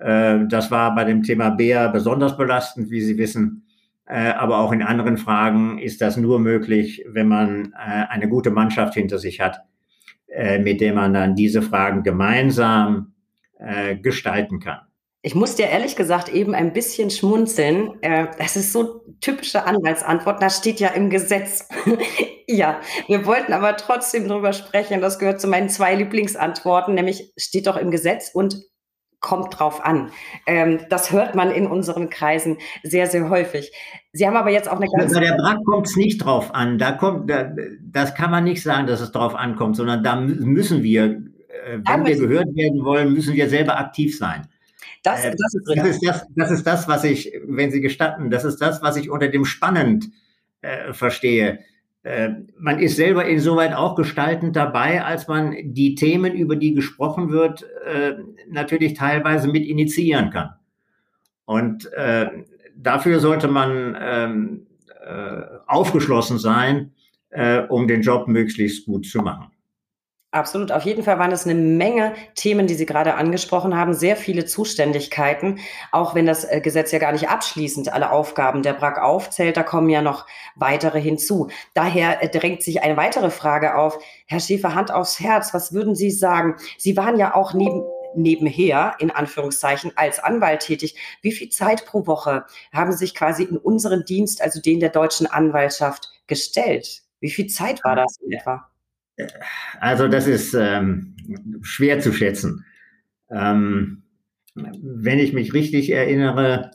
[0.00, 3.64] Äh, das war bei dem Thema Bär besonders belastend, wie Sie wissen.
[4.06, 8.50] Äh, aber auch in anderen Fragen ist das nur möglich, wenn man äh, eine gute
[8.50, 9.60] Mannschaft hinter sich hat,
[10.26, 13.12] äh, mit der man dann diese Fragen gemeinsam
[13.58, 14.80] äh, gestalten kann.
[15.20, 18.00] Ich muss dir ehrlich gesagt eben ein bisschen schmunzeln.
[18.02, 20.40] Äh, das ist so typische Anwaltsantwort.
[20.40, 21.68] Das steht ja im Gesetz.
[22.46, 25.00] ja, wir wollten aber trotzdem drüber sprechen.
[25.00, 28.62] Das gehört zu meinen zwei Lieblingsantworten, nämlich steht doch im Gesetz und
[29.20, 30.10] kommt drauf an.
[30.46, 33.72] Ähm, das hört man in unseren Kreisen sehr, sehr häufig.
[34.12, 35.12] Sie haben aber jetzt auch eine ganz.
[35.12, 36.78] Bei der BRAC kommt es nicht drauf an.
[36.78, 37.50] Da kommt, da,
[37.82, 41.20] das kann man nicht sagen, dass es drauf ankommt, sondern da müssen wir,
[41.66, 44.48] äh, wenn wir gehört werden wollen, müssen wir selber aktiv sein.
[45.02, 48.30] Das, äh, das, ist, das, ist das, das ist das, was ich, wenn Sie gestatten,
[48.30, 50.10] das ist das, was ich unter dem spannend
[50.62, 51.60] äh, verstehe.
[52.02, 57.30] Äh, man ist selber insoweit auch gestaltend dabei, als man die Themen, über die gesprochen
[57.30, 58.14] wird, äh,
[58.48, 60.50] natürlich teilweise mit initiieren kann.
[61.44, 62.28] Und äh,
[62.76, 64.66] dafür sollte man ähm,
[65.04, 66.92] äh, aufgeschlossen sein,
[67.68, 69.50] um den Job möglichst gut zu machen.
[70.30, 70.72] Absolut.
[70.72, 74.44] Auf jeden Fall waren es eine Menge Themen, die Sie gerade angesprochen haben, sehr viele
[74.44, 75.58] Zuständigkeiten,
[75.90, 79.62] auch wenn das äh, Gesetz ja gar nicht abschließend alle Aufgaben der BRAC aufzählt, da
[79.62, 81.48] kommen ja noch weitere hinzu.
[81.72, 83.98] Daher äh, drängt sich eine weitere Frage auf.
[84.26, 86.56] Herr Schäfer, Hand aufs Herz, was würden Sie sagen?
[86.76, 87.82] Sie waren ja auch neben
[88.14, 90.94] nebenher, in Anführungszeichen, als Anwalt tätig.
[91.22, 94.90] Wie viel Zeit pro Woche haben Sie sich quasi in unseren Dienst, also den der
[94.90, 97.00] deutschen Anwaltschaft, gestellt?
[97.20, 98.67] Wie viel Zeit war das in etwa?
[99.80, 101.16] Also das ist ähm,
[101.62, 102.64] schwer zu schätzen.
[103.30, 104.02] Ähm,
[104.54, 106.70] wenn ich mich richtig erinnere,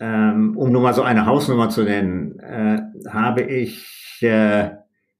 [0.00, 4.70] ähm, um nur mal so eine Hausnummer zu nennen, äh, habe ich äh,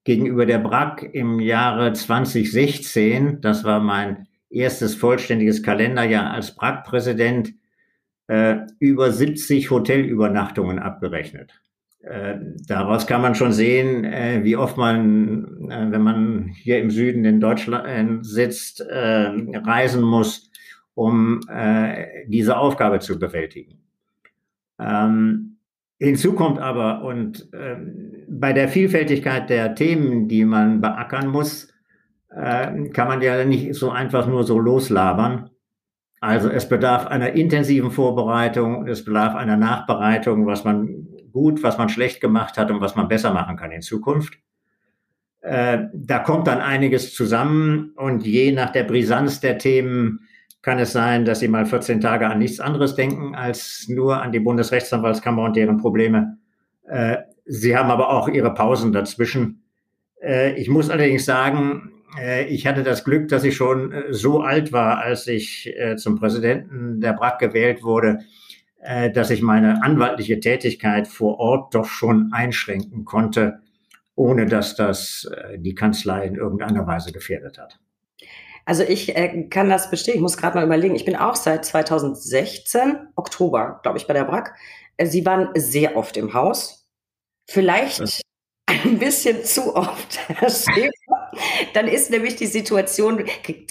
[0.05, 7.55] gegenüber der BRAC im Jahre 2016, das war mein erstes vollständiges Kalenderjahr als BRAC-Präsident,
[8.27, 11.61] äh, über 70 Hotelübernachtungen abgerechnet.
[12.02, 12.34] Äh,
[12.66, 17.24] daraus kann man schon sehen, äh, wie oft man, äh, wenn man hier im Süden
[17.24, 19.30] in Deutschland sitzt, äh,
[19.64, 20.50] reisen muss,
[20.94, 23.78] um äh, diese Aufgabe zu bewältigen.
[24.80, 25.58] Ähm,
[26.00, 31.68] hinzu kommt aber, und ähm, bei der Vielfältigkeit der Themen, die man beackern muss,
[32.30, 35.50] äh, kann man ja nicht so einfach nur so loslabern.
[36.20, 41.88] Also es bedarf einer intensiven Vorbereitung, es bedarf einer Nachbereitung, was man gut, was man
[41.88, 44.38] schlecht gemacht hat und was man besser machen kann in Zukunft.
[45.40, 50.21] Äh, da kommt dann einiges zusammen und je nach der Brisanz der Themen
[50.62, 54.31] kann es sein, dass Sie mal 14 Tage an nichts anderes denken als nur an
[54.31, 56.38] die Bundesrechtsanwaltskammer und deren Probleme.
[56.87, 59.64] Äh, Sie haben aber auch Ihre Pausen dazwischen.
[60.23, 64.40] Äh, ich muss allerdings sagen, äh, ich hatte das Glück, dass ich schon äh, so
[64.40, 68.18] alt war, als ich äh, zum Präsidenten der BRAC gewählt wurde,
[69.14, 73.61] dass ich meine anwaltliche Tätigkeit vor Ort doch schon einschränken konnte,
[74.16, 77.79] ohne dass das die Kanzlei in irgendeiner Weise gefährdet hat.
[78.64, 80.18] Also ich äh, kann das bestätigen.
[80.18, 80.95] Ich muss gerade mal überlegen.
[80.95, 84.55] Ich bin auch seit 2016, Oktober, glaube ich, bei der BRAC.
[85.03, 86.87] Sie waren sehr oft im Haus.
[87.49, 88.23] Vielleicht
[88.85, 91.30] ein bisschen zu oft, Herr Schäfer.
[91.74, 93.24] Dann ist nämlich die Situation,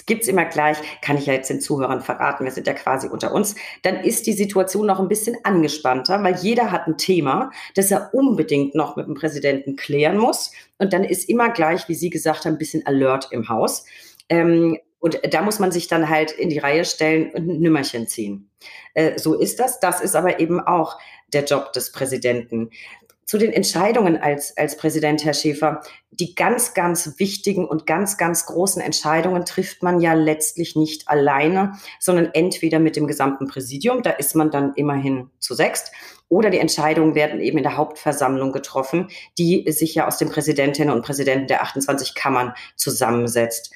[0.06, 3.32] gibt's immer gleich, kann ich ja jetzt den Zuhörern verraten, wir sind ja quasi unter
[3.32, 7.90] uns, dann ist die Situation noch ein bisschen angespannter, weil jeder hat ein Thema, das
[7.90, 10.52] er unbedingt noch mit dem Präsidenten klären muss.
[10.78, 13.84] Und dann ist immer gleich, wie Sie gesagt haben, ein bisschen Alert im Haus.
[14.28, 18.06] Ähm, und da muss man sich dann halt in die Reihe stellen und ein Nümmerchen
[18.06, 18.48] ziehen.
[18.94, 19.80] Äh, so ist das.
[19.80, 20.98] Das ist aber eben auch
[21.32, 22.70] der Job des Präsidenten
[23.32, 25.80] zu den Entscheidungen als, als Präsident, Herr Schäfer.
[26.10, 31.72] Die ganz, ganz wichtigen und ganz, ganz großen Entscheidungen trifft man ja letztlich nicht alleine,
[31.98, 35.92] sondern entweder mit dem gesamten Präsidium, da ist man dann immerhin zu sechst,
[36.28, 40.94] oder die Entscheidungen werden eben in der Hauptversammlung getroffen, die sich ja aus den Präsidentinnen
[40.94, 43.72] und Präsidenten der 28 Kammern zusammensetzt.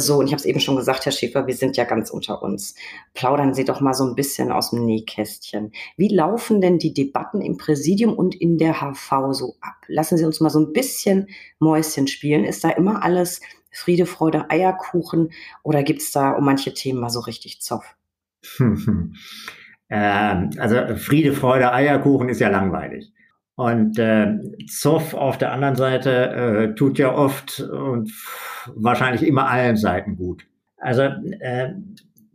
[0.00, 2.42] So, und ich habe es eben schon gesagt, Herr Schäfer, wir sind ja ganz unter
[2.42, 2.74] uns.
[3.14, 5.72] Plaudern Sie doch mal so ein bisschen aus dem Nähkästchen.
[5.96, 9.76] Wie laufen denn die Debatten im Präsidium und in der HV so ab?
[9.86, 12.44] Lassen Sie uns mal so ein bisschen Mäuschen spielen.
[12.44, 15.30] Ist da immer alles Friede, Freude, Eierkuchen
[15.62, 17.96] oder gibt es da um manche Themen mal so richtig Zoff?
[18.60, 23.12] ähm, also Friede, Freude, Eierkuchen ist ja langweilig.
[23.58, 28.08] Und äh, Zoff auf der anderen Seite äh, tut ja oft und
[28.76, 30.46] wahrscheinlich immer allen Seiten gut.
[30.76, 31.02] Also
[31.40, 31.72] äh,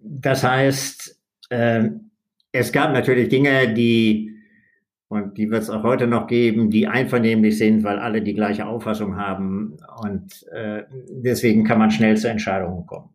[0.01, 1.91] das heißt, äh,
[2.51, 4.35] es gab natürlich Dinge, die,
[5.07, 8.65] und die wird es auch heute noch geben, die einvernehmlich sind, weil alle die gleiche
[8.65, 9.77] Auffassung haben.
[10.03, 13.11] Und äh, deswegen kann man schnell zu Entscheidungen kommen.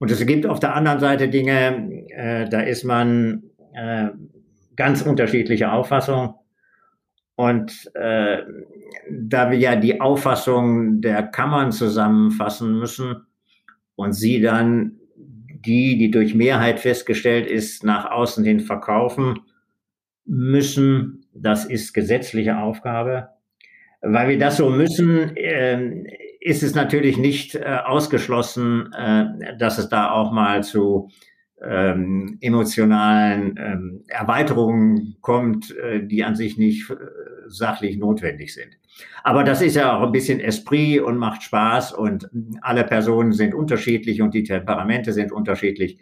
[0.00, 4.08] Und es gibt auf der anderen Seite Dinge, äh, da ist man äh,
[4.74, 6.34] ganz unterschiedlicher Auffassung.
[7.36, 8.38] Und äh,
[9.10, 13.26] da wir ja die Auffassung der Kammern zusammenfassen müssen
[13.94, 14.98] und sie dann
[15.66, 19.40] die, die durch Mehrheit festgestellt ist, nach außen hin verkaufen
[20.24, 23.28] müssen, das ist gesetzliche Aufgabe.
[24.00, 26.04] Weil wir das so müssen, äh,
[26.40, 31.10] ist es natürlich nicht äh, ausgeschlossen, äh, dass es da auch mal zu
[31.62, 36.94] ähm, emotionalen ähm, Erweiterungen kommt, äh, die an sich nicht äh,
[37.48, 38.78] sachlich notwendig sind.
[39.24, 42.28] Aber das ist ja auch ein bisschen Esprit und macht Spaß und
[42.62, 45.98] alle Personen sind unterschiedlich und die Temperamente sind unterschiedlich.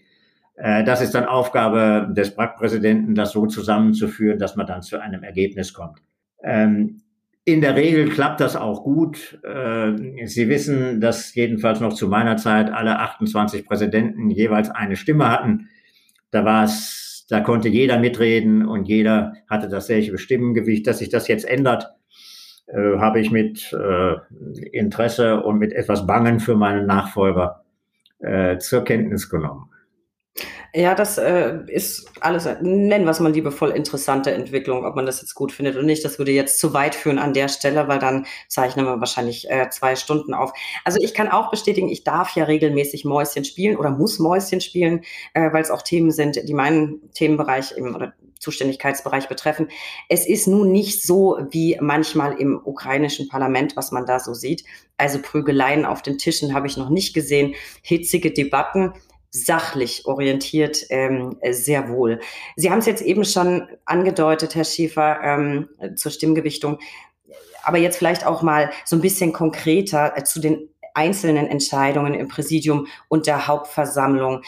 [0.57, 5.23] Äh, das ist dann Aufgabe des BRAC-Präsidenten, das so zusammenzuführen, dass man dann zu einem
[5.23, 6.01] Ergebnis kommt.
[6.43, 7.01] Ähm,
[7.47, 9.39] in der Regel klappt das auch gut.
[9.45, 15.31] Äh, Sie wissen, dass jedenfalls noch zu meiner Zeit alle 28 Präsidenten jeweils eine Stimme
[15.31, 15.69] hatten.
[16.31, 20.87] Da war es, da konnte jeder mitreden und jeder hatte dasselbe Stimmengewicht.
[20.87, 21.95] Dass sich das jetzt ändert,
[22.67, 24.15] äh, habe ich mit äh,
[24.73, 27.61] Interesse und mit etwas Bangen für meinen Nachfolger
[28.59, 29.74] zur Kenntnis genommen.
[30.77, 35.21] Ja, das äh, ist alles, nennen wir es mal liebevoll, interessante Entwicklung, ob man das
[35.21, 36.05] jetzt gut findet oder nicht.
[36.05, 39.71] Das würde jetzt zu weit führen an der Stelle, weil dann zeichnen wir wahrscheinlich äh,
[39.71, 40.53] zwei Stunden auf.
[40.85, 45.05] Also ich kann auch bestätigen, ich darf ja regelmäßig Mäuschen spielen oder muss Mäuschen spielen,
[45.35, 49.69] äh, weil es auch Themen sind, die meinen Themenbereich eben, oder Zuständigkeitsbereich betreffen.
[50.09, 54.65] Es ist nun nicht so wie manchmal im ukrainischen Parlament, was man da so sieht.
[54.97, 58.93] Also Prügeleien auf den Tischen habe ich noch nicht gesehen, hitzige Debatten
[59.35, 62.21] sachlich orientiert ähm, sehr wohl.
[62.55, 66.79] Sie haben es jetzt eben schon angedeutet, Herr Schiefer, ähm, zur Stimmgewichtung,
[67.65, 72.29] aber jetzt vielleicht auch mal so ein bisschen konkreter äh, zu den einzelnen Entscheidungen im
[72.29, 74.43] Präsidium und der Hauptversammlung.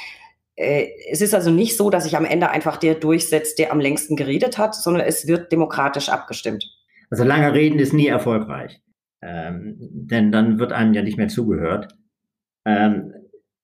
[0.55, 3.81] Äh, es ist also nicht so, dass sich am Ende einfach der durchsetzt, der am
[3.81, 6.65] längsten geredet hat, sondern es wird demokratisch abgestimmt.
[7.11, 8.81] Also lange reden ist nie erfolgreich,
[9.21, 11.89] ähm, denn dann wird einem ja nicht mehr zugehört.
[12.65, 13.13] Ähm,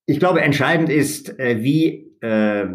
[0.07, 2.67] ich glaube, entscheidend ist, äh, wie äh,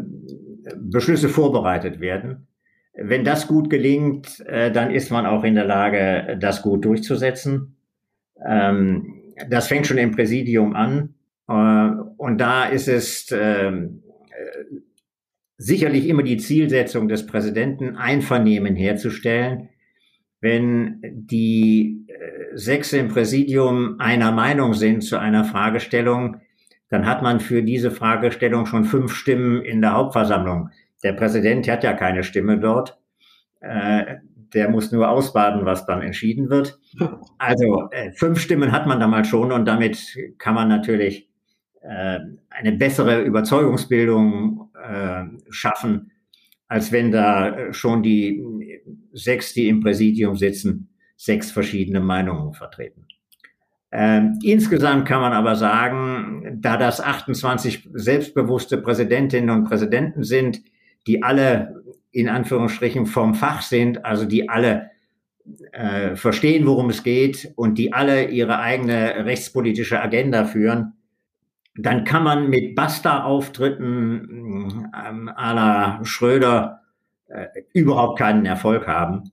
[0.77, 2.47] Beschlüsse vorbereitet werden.
[2.93, 7.77] Wenn das gut gelingt, äh, dann ist man auch in der Lage, das gut durchzusetzen.
[8.45, 11.13] Ähm, das fängt schon im Präsidium an.
[11.45, 14.03] Und da ist es ähm,
[15.55, 19.69] sicherlich immer die Zielsetzung des Präsidenten, Einvernehmen herzustellen.
[20.41, 22.05] Wenn die
[22.53, 26.41] sechs im Präsidium einer Meinung sind zu einer Fragestellung,
[26.89, 30.69] dann hat man für diese Fragestellung schon fünf Stimmen in der Hauptversammlung.
[31.03, 32.97] Der Präsident hat ja keine Stimme dort.
[33.59, 34.17] Äh,
[34.53, 36.79] der muss nur ausbaden, was dann entschieden wird.
[37.37, 41.29] Also äh, fünf Stimmen hat man damals schon und damit kann man natürlich
[41.81, 42.19] äh,
[42.49, 44.63] eine bessere Überzeugungsbildung
[45.49, 46.11] schaffen,
[46.69, 48.41] als wenn da schon die
[49.11, 53.05] sechs, die im Präsidium sitzen, sechs verschiedene Meinungen vertreten.
[53.91, 60.61] Ähm, insgesamt kann man aber sagen, da das 28 selbstbewusste Präsidentinnen und Präsidenten sind,
[61.07, 64.91] die alle in Anführungsstrichen vom Fach sind, also die alle
[65.71, 70.93] äh, verstehen, worum es geht und die alle ihre eigene rechtspolitische Agenda führen,
[71.75, 76.81] dann kann man mit Basta-Auftritten ähm, à la Schröder
[77.27, 79.31] äh, überhaupt keinen Erfolg haben.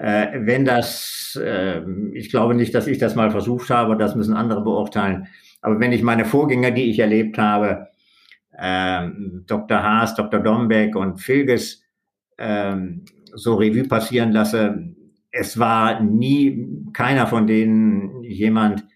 [0.00, 1.82] Äh, wenn das, äh,
[2.14, 5.26] ich glaube nicht, dass ich das mal versucht habe, das müssen andere beurteilen,
[5.60, 7.88] aber wenn ich meine Vorgänger, die ich erlebt habe,
[8.56, 9.08] äh,
[9.46, 9.82] Dr.
[9.82, 10.40] Haas, Dr.
[10.40, 11.82] Dombeck und Filges,
[12.38, 14.94] ähm, so Revue passieren lasse,
[15.32, 18.86] es war nie keiner von denen jemand,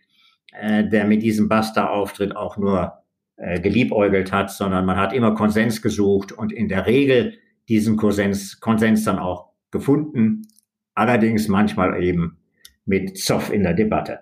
[0.58, 2.94] äh, der mit diesem Basta-Auftritt auch nur
[3.36, 7.34] äh, geliebäugelt hat, sondern man hat immer Konsens gesucht und in der Regel
[7.68, 10.46] diesen Konsens, Konsens dann auch gefunden,
[10.94, 12.38] allerdings manchmal eben
[12.84, 14.20] mit Zoff in der Debatte.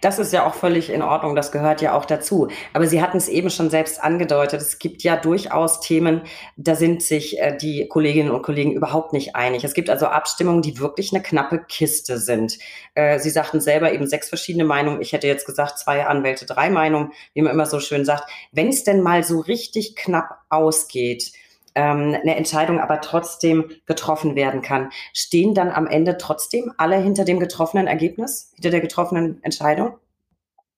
[0.00, 2.48] Das ist ja auch völlig in Ordnung, das gehört ja auch dazu.
[2.72, 6.22] Aber Sie hatten es eben schon selbst angedeutet, es gibt ja durchaus Themen,
[6.56, 9.64] da sind sich äh, die Kolleginnen und Kollegen überhaupt nicht einig.
[9.64, 12.58] Es gibt also Abstimmungen, die wirklich eine knappe Kiste sind.
[12.94, 15.02] Äh, Sie sagten selber eben sechs verschiedene Meinungen.
[15.02, 18.30] Ich hätte jetzt gesagt, zwei Anwälte, drei Meinungen, wie man immer so schön sagt.
[18.52, 21.32] Wenn es denn mal so richtig knapp ausgeht,
[21.78, 24.88] ähm, eine Entscheidung aber trotzdem getroffen werden kann.
[25.14, 29.92] Stehen dann am Ende trotzdem alle hinter dem getroffenen Ergebnis, hinter der getroffenen Entscheidung?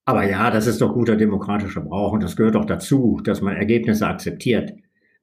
[0.05, 3.57] Aber ja, das ist doch guter demokratischer Brauch und das gehört doch dazu, dass man
[3.57, 4.74] Ergebnisse akzeptiert.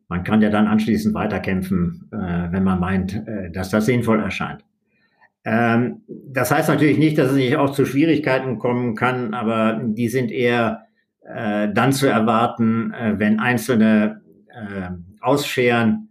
[0.07, 4.63] Man kann ja dann anschließend weiterkämpfen, äh, wenn man meint, äh, dass das sinnvoll erscheint.
[5.45, 10.07] Ähm, das heißt natürlich nicht, dass es nicht auch zu Schwierigkeiten kommen kann, aber die
[10.07, 10.85] sind eher
[11.23, 14.89] äh, dann zu erwarten, äh, wenn einzelne äh,
[15.27, 16.09] ausscheren,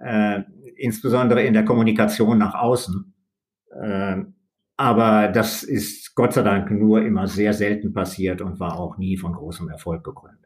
[0.00, 0.42] äh,
[0.76, 3.14] insbesondere in der Kommunikation nach außen.
[3.80, 4.16] Äh,
[4.76, 9.16] aber das ist Gott sei Dank nur immer sehr selten passiert und war auch nie
[9.16, 10.45] von großem Erfolg gekrönt.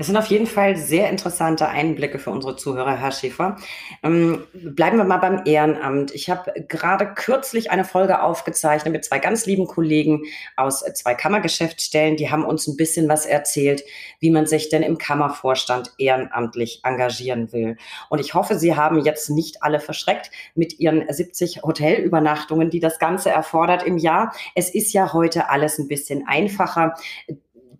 [0.00, 3.56] Das sind auf jeden Fall sehr interessante Einblicke für unsere Zuhörer, Herr Schäfer.
[4.02, 6.14] Ähm, bleiben wir mal beim Ehrenamt.
[6.14, 10.22] Ich habe gerade kürzlich eine Folge aufgezeichnet mit zwei ganz lieben Kollegen
[10.56, 12.16] aus zwei Kammergeschäftsstellen.
[12.16, 13.84] Die haben uns ein bisschen was erzählt,
[14.20, 17.76] wie man sich denn im Kammervorstand ehrenamtlich engagieren will.
[18.08, 22.98] Und ich hoffe, Sie haben jetzt nicht alle verschreckt mit Ihren 70 Hotelübernachtungen, die das
[22.98, 24.32] Ganze erfordert im Jahr.
[24.54, 26.94] Es ist ja heute alles ein bisschen einfacher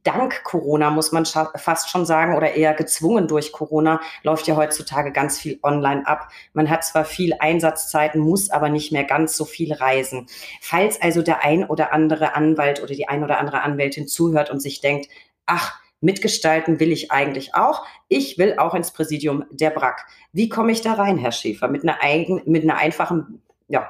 [0.03, 5.13] dank Corona, muss man fast schon sagen, oder eher gezwungen durch Corona, läuft ja heutzutage
[5.13, 6.29] ganz viel online ab.
[6.53, 10.27] Man hat zwar viel Einsatzzeiten, muss aber nicht mehr ganz so viel reisen.
[10.61, 14.61] Falls also der ein oder andere Anwalt oder die ein oder andere Anwältin zuhört und
[14.61, 15.09] sich denkt,
[15.47, 17.85] ach, mitgestalten will ich eigentlich auch.
[18.09, 20.07] Ich will auch ins Präsidium der BRAC.
[20.33, 21.69] Wie komme ich da rein, Herr Schäfer?
[21.69, 23.89] Mit einer, eigen, mit einer einfachen ja,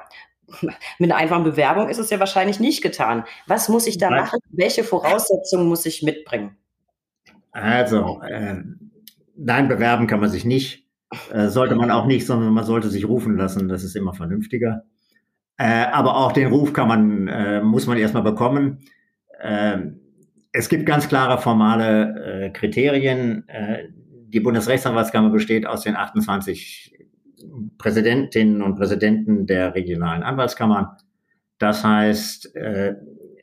[0.99, 3.23] mit einer einfachen Bewerbung ist es ja wahrscheinlich nicht getan.
[3.47, 4.21] Was muss ich da Nein.
[4.21, 4.39] machen?
[4.51, 6.57] Welche Voraussetzungen muss ich mitbringen?
[7.51, 8.57] Also, äh,
[9.35, 10.87] nein, bewerben kann man sich nicht.
[11.33, 13.67] Äh, sollte man auch nicht, sondern man sollte sich rufen lassen.
[13.67, 14.83] Das ist immer vernünftiger.
[15.57, 18.79] Äh, aber auch den Ruf kann man, äh, muss man erstmal bekommen.
[19.39, 19.79] Äh,
[20.53, 23.47] es gibt ganz klare formale äh, Kriterien.
[23.47, 23.89] Äh,
[24.29, 26.93] die Bundesrechtsanwaltskammer besteht aus den 28
[27.77, 30.87] Präsidentinnen und Präsidenten der regionalen Anwaltskammern.
[31.57, 32.95] Das heißt, äh,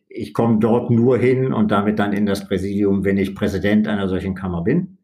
[0.08, 4.08] ich komme dort nur hin und damit dann in das Präsidium, wenn ich Präsident einer
[4.08, 4.98] solchen Kammer bin.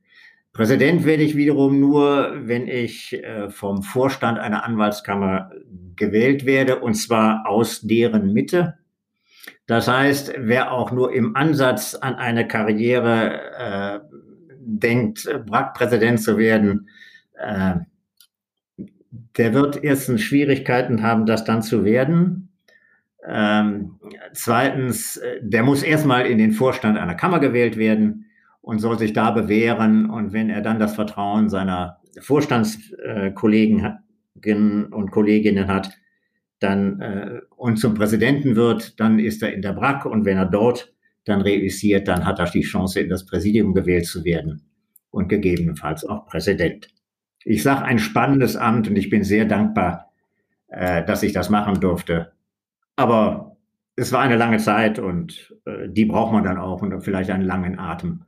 [0.53, 5.51] Präsident werde ich wiederum nur, wenn ich äh, vom Vorstand einer Anwaltskammer
[5.97, 8.75] gewählt werde, und zwar aus deren Mitte.
[9.67, 14.01] Das heißt, wer auch nur im Ansatz an eine Karriere äh,
[14.59, 16.89] denkt, BRAC-Präsident zu werden,
[17.39, 17.75] äh,
[19.37, 22.51] der wird erstens Schwierigkeiten haben, das dann zu werden.
[23.27, 23.99] Ähm,
[24.33, 28.27] zweitens, äh, der muss erstmal in den Vorstand einer Kammer gewählt werden
[28.61, 30.11] und soll sich da bewähren.
[30.11, 33.99] Und wenn er dann das Vertrauen seiner Vorstandskollegen
[34.91, 35.91] und Kolleginnen hat,
[36.61, 40.47] dann äh, und zum Präsidenten wird, dann ist er in der BRAC und wenn er
[40.47, 40.93] dort
[41.25, 44.63] dann reüssiert, dann hat er die Chance, in das Präsidium gewählt zu werden
[45.11, 46.89] und gegebenenfalls auch Präsident
[47.45, 50.11] ich sage, ein spannendes Amt und ich bin sehr dankbar,
[50.69, 52.33] äh, dass ich das machen durfte.
[52.97, 53.57] Aber
[53.97, 57.45] es war eine lange Zeit und äh, die braucht man dann auch und vielleicht einen
[57.45, 58.25] langen Atem,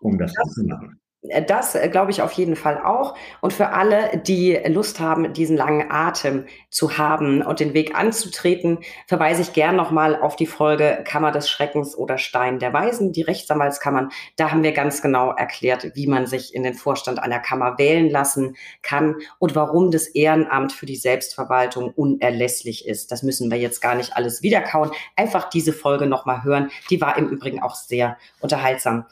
[0.00, 1.01] um das, das zu machen.
[1.28, 3.14] Äh, das äh, glaube ich auf jeden Fall auch.
[3.40, 8.78] Und für alle, die Lust haben, diesen langen Atem zu haben und den Weg anzutreten,
[9.06, 13.22] verweise ich gern nochmal auf die Folge Kammer des Schreckens oder Stein der Weisen, die
[13.22, 14.10] Rechtsanwaltskammern.
[14.36, 18.10] Da haben wir ganz genau erklärt, wie man sich in den Vorstand einer Kammer wählen
[18.10, 23.12] lassen kann und warum das Ehrenamt für die Selbstverwaltung unerlässlich ist.
[23.12, 24.90] Das müssen wir jetzt gar nicht alles wiederkauen.
[25.16, 26.70] Einfach diese Folge nochmal hören.
[26.90, 29.06] Die war im Übrigen auch sehr unterhaltsam.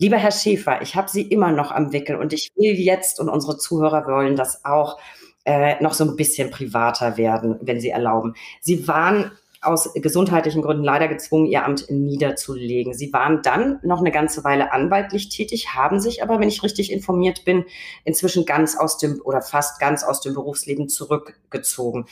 [0.00, 3.28] Lieber Herr Schäfer, ich habe Sie immer noch am Wickel und ich will jetzt und
[3.28, 5.00] unsere Zuhörer wollen das auch
[5.44, 8.34] äh, noch so ein bisschen privater werden, wenn Sie erlauben.
[8.60, 12.94] Sie waren aus gesundheitlichen Gründen leider gezwungen, ihr Amt niederzulegen.
[12.94, 16.92] Sie waren dann noch eine ganze Weile anwaltlich tätig, haben sich aber, wenn ich richtig
[16.92, 17.64] informiert bin,
[18.04, 22.06] inzwischen ganz aus dem oder fast ganz aus dem Berufsleben zurückgezogen.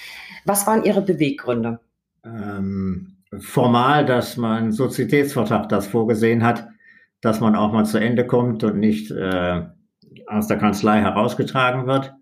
[0.44, 1.78] Was waren Ihre Beweggründe?
[2.24, 6.66] Ähm, formal, dass mein Sozietätsvertrag das vorgesehen hat,
[7.20, 9.62] dass man auch mal zu Ende kommt und nicht äh,
[10.26, 12.14] aus der Kanzlei herausgetragen wird.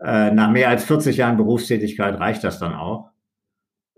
[0.00, 3.10] Äh, nach mehr als 40 Jahren Berufstätigkeit reicht das dann auch.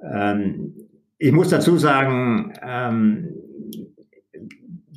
[0.02, 0.74] Ähm,
[1.18, 3.30] ich muss dazu sagen, ähm,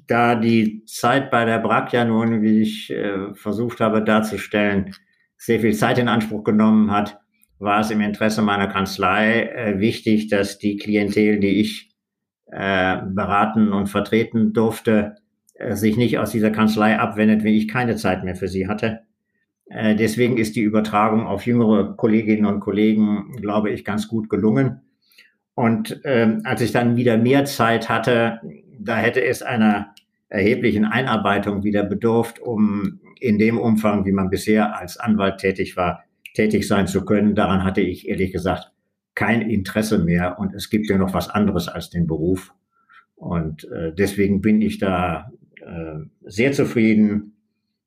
[0.07, 4.93] da die Zeit bei der BRAC ja nun, wie ich äh, versucht habe darzustellen,
[5.37, 7.19] sehr viel Zeit in Anspruch genommen hat,
[7.59, 11.86] war es im Interesse meiner Kanzlei äh, wichtig, dass die Klientel, die ich
[12.51, 15.15] äh, beraten und vertreten durfte,
[15.55, 19.01] äh, sich nicht aus dieser Kanzlei abwendet, wenn ich keine Zeit mehr für sie hatte.
[19.69, 24.81] Äh, deswegen ist die Übertragung auf jüngere Kolleginnen und Kollegen, glaube ich, ganz gut gelungen.
[25.55, 28.39] Und ähm, als ich dann wieder mehr Zeit hatte,
[28.79, 29.93] da hätte es einer
[30.29, 36.03] erheblichen Einarbeitung wieder bedurft, um in dem Umfang, wie man bisher als Anwalt tätig war,
[36.35, 37.33] tätig sein zu können.
[37.33, 38.71] Daran hatte ich ehrlich gesagt
[39.17, 40.37] kein Interesse mehr.
[40.37, 42.53] Und es gibt ja noch was anderes als den Beruf.
[43.15, 47.33] Und äh, deswegen bin ich da äh, sehr zufrieden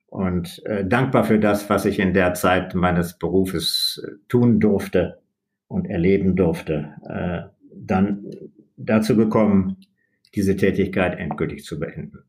[0.08, 5.20] und äh, dankbar für das, was ich in der Zeit meines Berufes äh, tun durfte
[5.68, 8.26] und erleben durfte, äh, dann
[8.76, 9.76] dazu gekommen,
[10.34, 12.24] diese Tätigkeit endgültig zu beenden.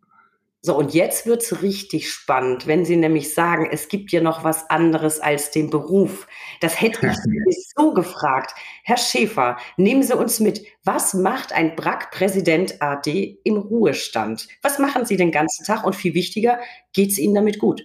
[0.64, 4.70] So, und jetzt wird's richtig spannend, wenn Sie nämlich sagen, es gibt ja noch was
[4.70, 6.28] anderes als den Beruf.
[6.59, 8.53] Das hätte ich Sie so gefragt.
[8.84, 10.62] Herr Schäfer, nehmen Sie uns mit.
[10.84, 14.47] Was macht ein BRAC-Präsident AD im Ruhestand?
[14.62, 15.84] Was machen Sie den ganzen Tag?
[15.84, 16.59] Und viel wichtiger,
[16.93, 17.82] geht's Ihnen damit gut?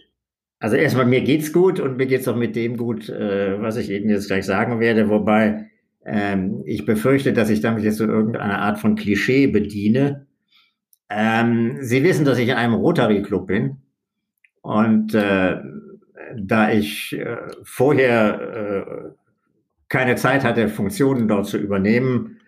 [0.58, 3.88] Also erstmal, mir geht's gut und mir geht's auch mit dem gut, äh, was ich
[3.88, 5.08] Ihnen jetzt gleich sagen werde.
[5.08, 5.70] Wobei
[6.04, 10.25] ähm, ich befürchte, dass ich damit jetzt so irgendeine Art von Klischee bediene
[11.08, 13.78] ähm, Sie wissen, dass ich in einem Rotary Club bin.
[14.62, 15.56] Und äh,
[16.36, 19.10] da ich äh, vorher äh,
[19.88, 22.40] keine Zeit hatte, Funktionen dort zu übernehmen,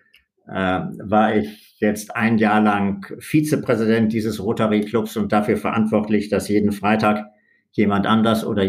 [0.47, 6.49] äh, war ich jetzt ein Jahr lang Vizepräsident dieses Rotary Clubs und dafür verantwortlich, dass
[6.49, 7.25] jeden Freitag
[7.71, 8.63] jemand anders oder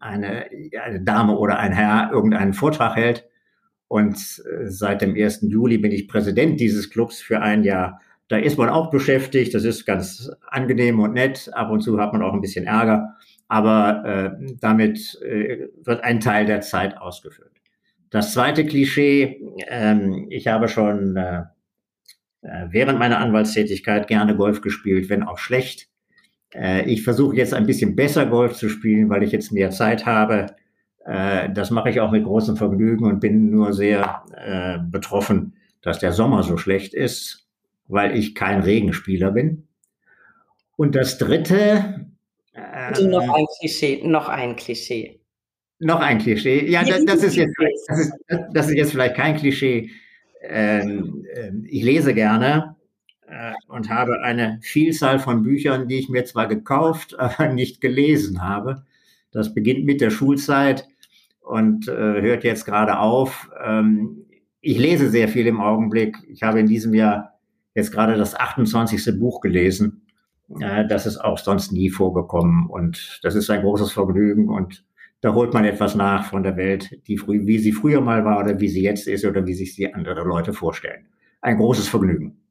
[0.00, 0.46] eine,
[0.82, 3.28] eine Dame oder ein Herr irgendeinen Vortrag hält.
[3.88, 5.42] Und äh, seit dem 1.
[5.42, 8.00] Juli bin ich Präsident dieses Clubs für ein Jahr.
[8.28, 11.50] Da ist man auch beschäftigt, das ist ganz angenehm und nett.
[11.52, 13.14] Ab und zu hat man auch ein bisschen Ärger,
[13.46, 17.52] aber äh, damit äh, wird ein Teil der Zeit ausgeführt.
[18.10, 21.42] Das zweite Klischee, ähm, ich habe schon äh,
[22.42, 25.88] äh während meiner Anwaltstätigkeit gerne Golf gespielt, wenn auch schlecht.
[26.52, 30.04] Äh, ich versuche jetzt ein bisschen besser Golf zu spielen, weil ich jetzt mehr Zeit
[30.04, 30.46] habe.
[31.04, 36.00] Äh, das mache ich auch mit großem Vergnügen und bin nur sehr äh, betroffen, dass
[36.00, 37.45] der Sommer so schlecht ist
[37.88, 39.68] weil ich kein Regenspieler bin.
[40.76, 42.06] Und das dritte.
[42.54, 45.20] Äh, noch ein Klischee, noch ein Klischee.
[45.78, 46.68] Noch ein Klischee.
[46.68, 47.54] Ja, das, das, ist, jetzt,
[47.88, 48.12] das, ist,
[48.52, 49.90] das ist jetzt vielleicht kein Klischee.
[50.42, 52.76] Ähm, ähm, ich lese gerne
[53.26, 58.42] äh, und habe eine Vielzahl von Büchern, die ich mir zwar gekauft, aber nicht gelesen
[58.42, 58.84] habe.
[59.32, 60.88] Das beginnt mit der Schulzeit
[61.40, 63.50] und äh, hört jetzt gerade auf.
[63.62, 64.24] Ähm,
[64.60, 66.16] ich lese sehr viel im Augenblick.
[66.28, 67.35] Ich habe in diesem Jahr
[67.76, 69.20] jetzt gerade das 28.
[69.20, 70.02] Buch gelesen.
[70.60, 74.84] Äh, das ist auch sonst nie vorgekommen und das ist ein großes Vergnügen und
[75.20, 78.60] da holt man etwas nach von der Welt, die wie sie früher mal war oder
[78.60, 81.06] wie sie jetzt ist oder wie sich sie andere Leute vorstellen.
[81.40, 82.45] Ein großes Vergnügen.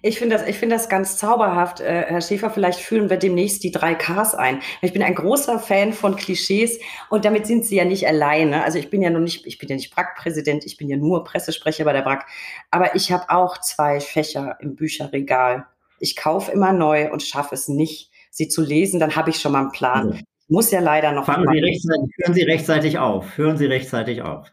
[0.00, 1.80] Ich finde das, ich finde das ganz zauberhaft.
[1.80, 4.60] Äh, Herr Schäfer, vielleicht fühlen wir demnächst die drei Ks ein.
[4.80, 6.80] Ich bin ein großer Fan von Klischees
[7.10, 8.64] und damit sind Sie ja nicht alleine.
[8.64, 11.24] Also ich bin ja noch nicht, ich bin ja nicht BRAC-Präsident, ich bin ja nur
[11.24, 12.26] Pressesprecher bei der BRAC.
[12.70, 15.66] Aber ich habe auch zwei Fächer im Bücherregal.
[15.98, 18.98] Ich kaufe immer neu und schaffe es nicht, sie zu lesen.
[18.98, 20.22] Dann habe ich schon mal einen Plan.
[20.48, 21.26] Muss ja leider noch.
[21.26, 23.38] Fangen Sie rechtzeitig, hören Sie rechtzeitig auf.
[23.38, 24.52] Hören Sie rechtzeitig auf.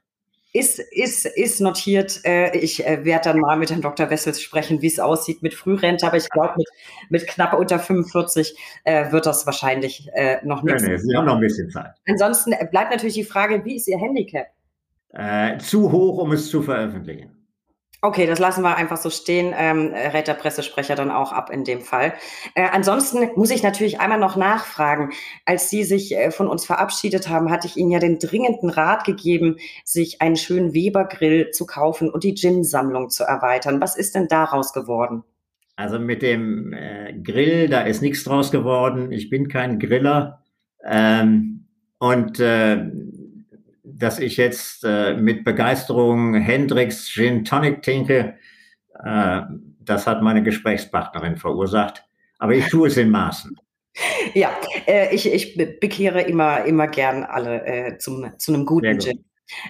[0.51, 2.21] Ist, ist, ist notiert.
[2.25, 4.09] Äh, ich äh, werde dann mal mit Herrn Dr.
[4.09, 6.67] Wessels sprechen, wie es aussieht mit Frührente, aber ich glaube, mit,
[7.09, 10.81] mit knapp unter 45 äh, wird das wahrscheinlich äh, noch nicht.
[10.81, 11.91] Nee, nee, Sie haben noch ein bisschen Zeit.
[12.07, 14.47] Ansonsten bleibt natürlich die Frage, wie ist Ihr Handicap?
[15.11, 17.38] Äh, zu hoch, um es zu veröffentlichen.
[18.01, 21.65] Okay, das lassen wir einfach so stehen, ähm, rät der Pressesprecher dann auch ab in
[21.65, 22.13] dem Fall.
[22.55, 25.11] Äh, ansonsten muss ich natürlich einmal noch nachfragen.
[25.45, 29.03] Als Sie sich äh, von uns verabschiedet haben, hatte ich Ihnen ja den dringenden Rat
[29.03, 33.81] gegeben, sich einen schönen Weber-Grill zu kaufen und die Gin-Sammlung zu erweitern.
[33.81, 35.23] Was ist denn daraus geworden?
[35.75, 39.11] Also mit dem äh, Grill, da ist nichts draus geworden.
[39.11, 40.41] Ich bin kein Griller.
[40.85, 41.67] Ähm,
[41.99, 42.77] und äh,
[43.99, 48.35] dass ich jetzt äh, mit Begeisterung Hendrix Gin Tonic trinke,
[49.03, 49.41] äh,
[49.79, 52.05] das hat meine Gesprächspartnerin verursacht.
[52.37, 53.59] Aber ich tue es in Maßen.
[54.33, 54.51] Ja,
[54.87, 59.25] äh, ich, ich bekehre immer, immer gern alle äh, zum, zu einem guten Gin.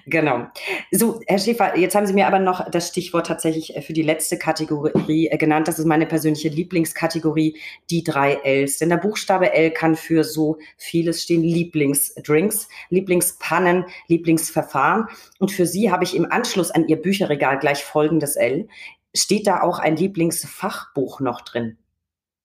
[0.05, 0.47] Genau.
[0.91, 4.01] So, Herr Schäfer, jetzt haben Sie mir aber noch das Stichwort tatsächlich äh, für die
[4.01, 5.67] letzte Kategorie äh, genannt.
[5.67, 7.57] Das ist meine persönliche Lieblingskategorie,
[7.89, 8.77] die drei Ls.
[8.77, 11.43] Denn der Buchstabe L kann für so vieles stehen.
[11.43, 15.07] Lieblingsdrinks, Lieblingspannen, Lieblingsverfahren.
[15.39, 18.67] Und für Sie habe ich im Anschluss an Ihr Bücherregal gleich folgendes L.
[19.15, 21.77] Steht da auch ein Lieblingsfachbuch noch drin?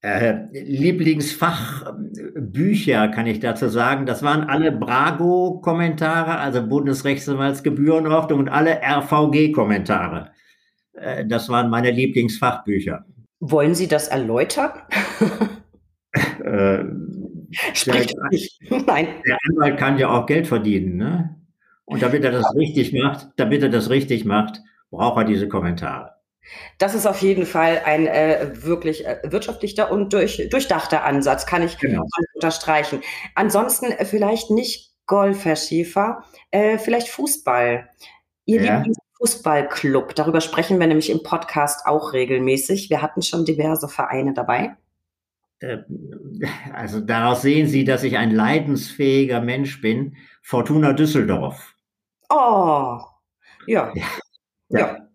[0.04, 4.04] Äh, Lieblingsfachbücher kann ich dazu sagen.
[4.04, 10.32] Das waren alle Brago-Kommentare, also Bundesrechtsanwaltsgebührenordnung und alle RVG-Kommentare.
[10.92, 13.06] Äh, das waren meine Lieblingsfachbücher.
[13.40, 14.72] Wollen Sie das erläutern?
[16.44, 16.84] äh,
[17.72, 18.60] Spricht der, nicht.
[18.86, 19.08] Nein.
[19.26, 21.34] Der Anwalt kann ja auch Geld verdienen, ne?
[21.86, 26.13] Und damit er das richtig macht, damit er das richtig macht, braucht er diese Kommentare.
[26.78, 31.62] Das ist auf jeden Fall ein äh, wirklich äh, wirtschaftlicher und durch, durchdachter Ansatz, kann
[31.62, 32.04] ich genau.
[32.34, 33.00] unterstreichen.
[33.34, 37.88] Ansonsten äh, vielleicht nicht Golf, Herr Schäfer, äh, vielleicht Fußball.
[38.46, 38.84] Ihr ja.
[39.18, 42.90] Fußballclub, darüber sprechen wir nämlich im Podcast auch regelmäßig.
[42.90, 44.76] Wir hatten schon diverse Vereine dabei.
[45.60, 45.78] Äh,
[46.72, 50.16] also daraus sehen Sie, dass ich ein leidensfähiger Mensch bin.
[50.42, 51.74] Fortuna Düsseldorf.
[52.28, 53.00] Oh,
[53.66, 53.92] ja.
[53.94, 54.04] ja.
[54.68, 55.08] ja.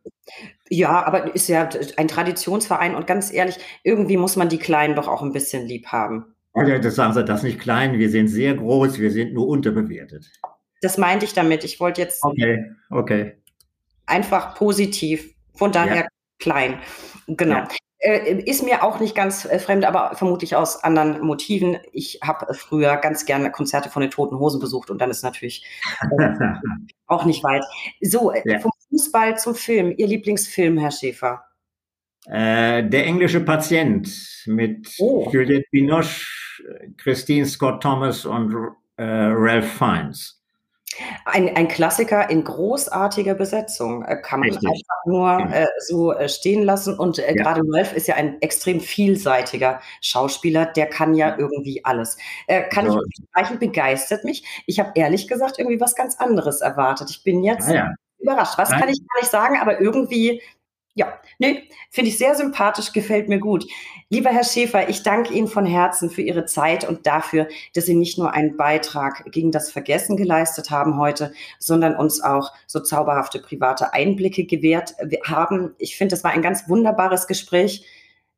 [0.69, 1.67] Ja, aber ist ja
[1.97, 5.87] ein Traditionsverein und ganz ehrlich, irgendwie muss man die Kleinen doch auch ein bisschen lieb
[5.87, 6.35] haben.
[6.53, 9.47] Oh ja, das sagen Sie, das nicht klein, wir sind sehr groß, wir sind nur
[9.47, 10.29] unterbewertet.
[10.81, 11.63] Das meinte ich damit.
[11.63, 13.37] Ich wollte jetzt okay, okay.
[14.05, 16.07] einfach positiv, von daher ja.
[16.39, 16.79] klein.
[17.27, 17.57] Genau.
[17.57, 17.67] Ja.
[18.01, 21.77] Äh, ist mir auch nicht ganz äh, fremd, aber vermutlich aus anderen Motiven.
[21.91, 25.65] Ich habe früher ganz gerne Konzerte von den Toten Hosen besucht und dann ist natürlich
[26.17, 26.29] äh,
[27.07, 27.63] auch nicht weit.
[27.99, 28.59] So, äh, ja.
[28.59, 29.93] vom Fußball zum Film.
[29.97, 31.43] Ihr Lieblingsfilm, Herr Schäfer?
[32.25, 34.09] Äh, der englische Patient
[34.45, 35.29] mit oh.
[35.31, 36.25] Juliette Binoche,
[36.97, 38.53] Christine Scott Thomas und
[38.97, 40.39] äh, Ralph Fiennes.
[41.25, 44.03] Ein, ein Klassiker in großartiger Besetzung.
[44.03, 44.67] Äh, kann man Richtig.
[44.67, 45.55] einfach nur genau.
[45.55, 46.97] äh, so äh, stehen lassen.
[46.97, 47.43] Und äh, ja.
[47.43, 50.65] gerade Ralph ist ja ein extrem vielseitiger Schauspieler.
[50.65, 52.17] Der kann ja irgendwie alles.
[52.47, 52.93] Äh, kann so.
[52.93, 54.43] ich unterstreichen, begeistert mich.
[54.65, 57.09] Ich habe ehrlich gesagt irgendwie was ganz anderes erwartet.
[57.11, 57.93] Ich bin jetzt ah, ja.
[58.19, 58.57] Überrascht.
[58.57, 58.81] Was Nein.
[58.81, 60.41] kann ich gar nicht sagen, aber irgendwie
[60.99, 63.65] ja, nee, finde ich sehr sympathisch, gefällt mir gut.
[64.09, 67.95] Lieber Herr Schäfer, ich danke Ihnen von Herzen für Ihre Zeit und dafür, dass Sie
[67.95, 73.39] nicht nur einen Beitrag gegen das Vergessen geleistet haben heute, sondern uns auch so zauberhafte
[73.39, 74.95] private Einblicke gewährt
[75.25, 75.73] haben.
[75.77, 77.85] Ich finde, das war ein ganz wunderbares Gespräch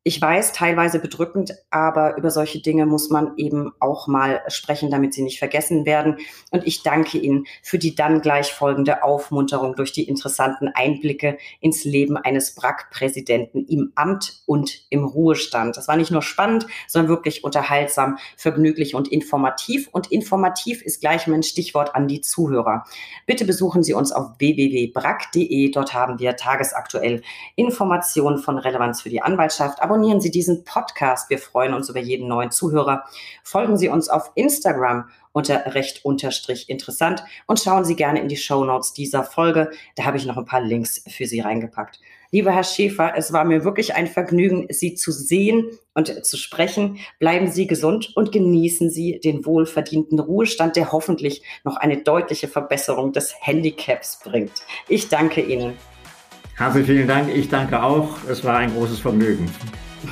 [0.03, 5.13] ich weiß, teilweise bedrückend, aber über solche Dinge muss man eben auch mal sprechen, damit
[5.13, 6.17] sie nicht vergessen werden.
[6.49, 11.83] Und ich danke Ihnen für die dann gleich folgende Aufmunterung durch die interessanten Einblicke ins
[11.83, 15.77] Leben eines BRAC-Präsidenten im Amt und im Ruhestand.
[15.77, 19.87] Das war nicht nur spannend, sondern wirklich unterhaltsam, vergnüglich und informativ.
[19.91, 22.85] Und informativ ist gleich mein Stichwort an die Zuhörer.
[23.27, 25.69] Bitte besuchen Sie uns auf www.brack.de.
[25.69, 27.21] Dort haben wir tagesaktuell
[27.55, 31.29] Informationen von Relevanz für die Anwaltschaft abonnieren Sie diesen Podcast.
[31.29, 33.03] Wir freuen uns über jeden neuen Zuhörer.
[33.43, 38.37] Folgen Sie uns auf Instagram unter recht unterstrich interessant und schauen Sie gerne in die
[38.37, 39.69] Show Notes dieser Folge.
[39.97, 41.99] Da habe ich noch ein paar Links für Sie reingepackt.
[42.31, 46.97] Lieber Herr Schäfer, es war mir wirklich ein Vergnügen, Sie zu sehen und zu sprechen.
[47.19, 53.11] Bleiben Sie gesund und genießen Sie den wohlverdienten Ruhestand, der hoffentlich noch eine deutliche Verbesserung
[53.11, 54.53] des Handicaps bringt.
[54.87, 55.73] Ich danke Ihnen.
[56.55, 57.29] Herzlichen vielen Dank.
[57.29, 58.09] Ich danke auch.
[58.29, 59.49] Es war ein großes Vergnügen.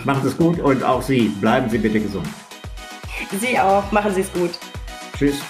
[0.04, 1.30] Macht es gut und auch Sie.
[1.42, 2.28] Bleiben Sie bitte gesund.
[3.40, 3.92] Sie auch.
[3.92, 4.52] Machen Sie es gut.
[5.18, 5.42] Tschüss.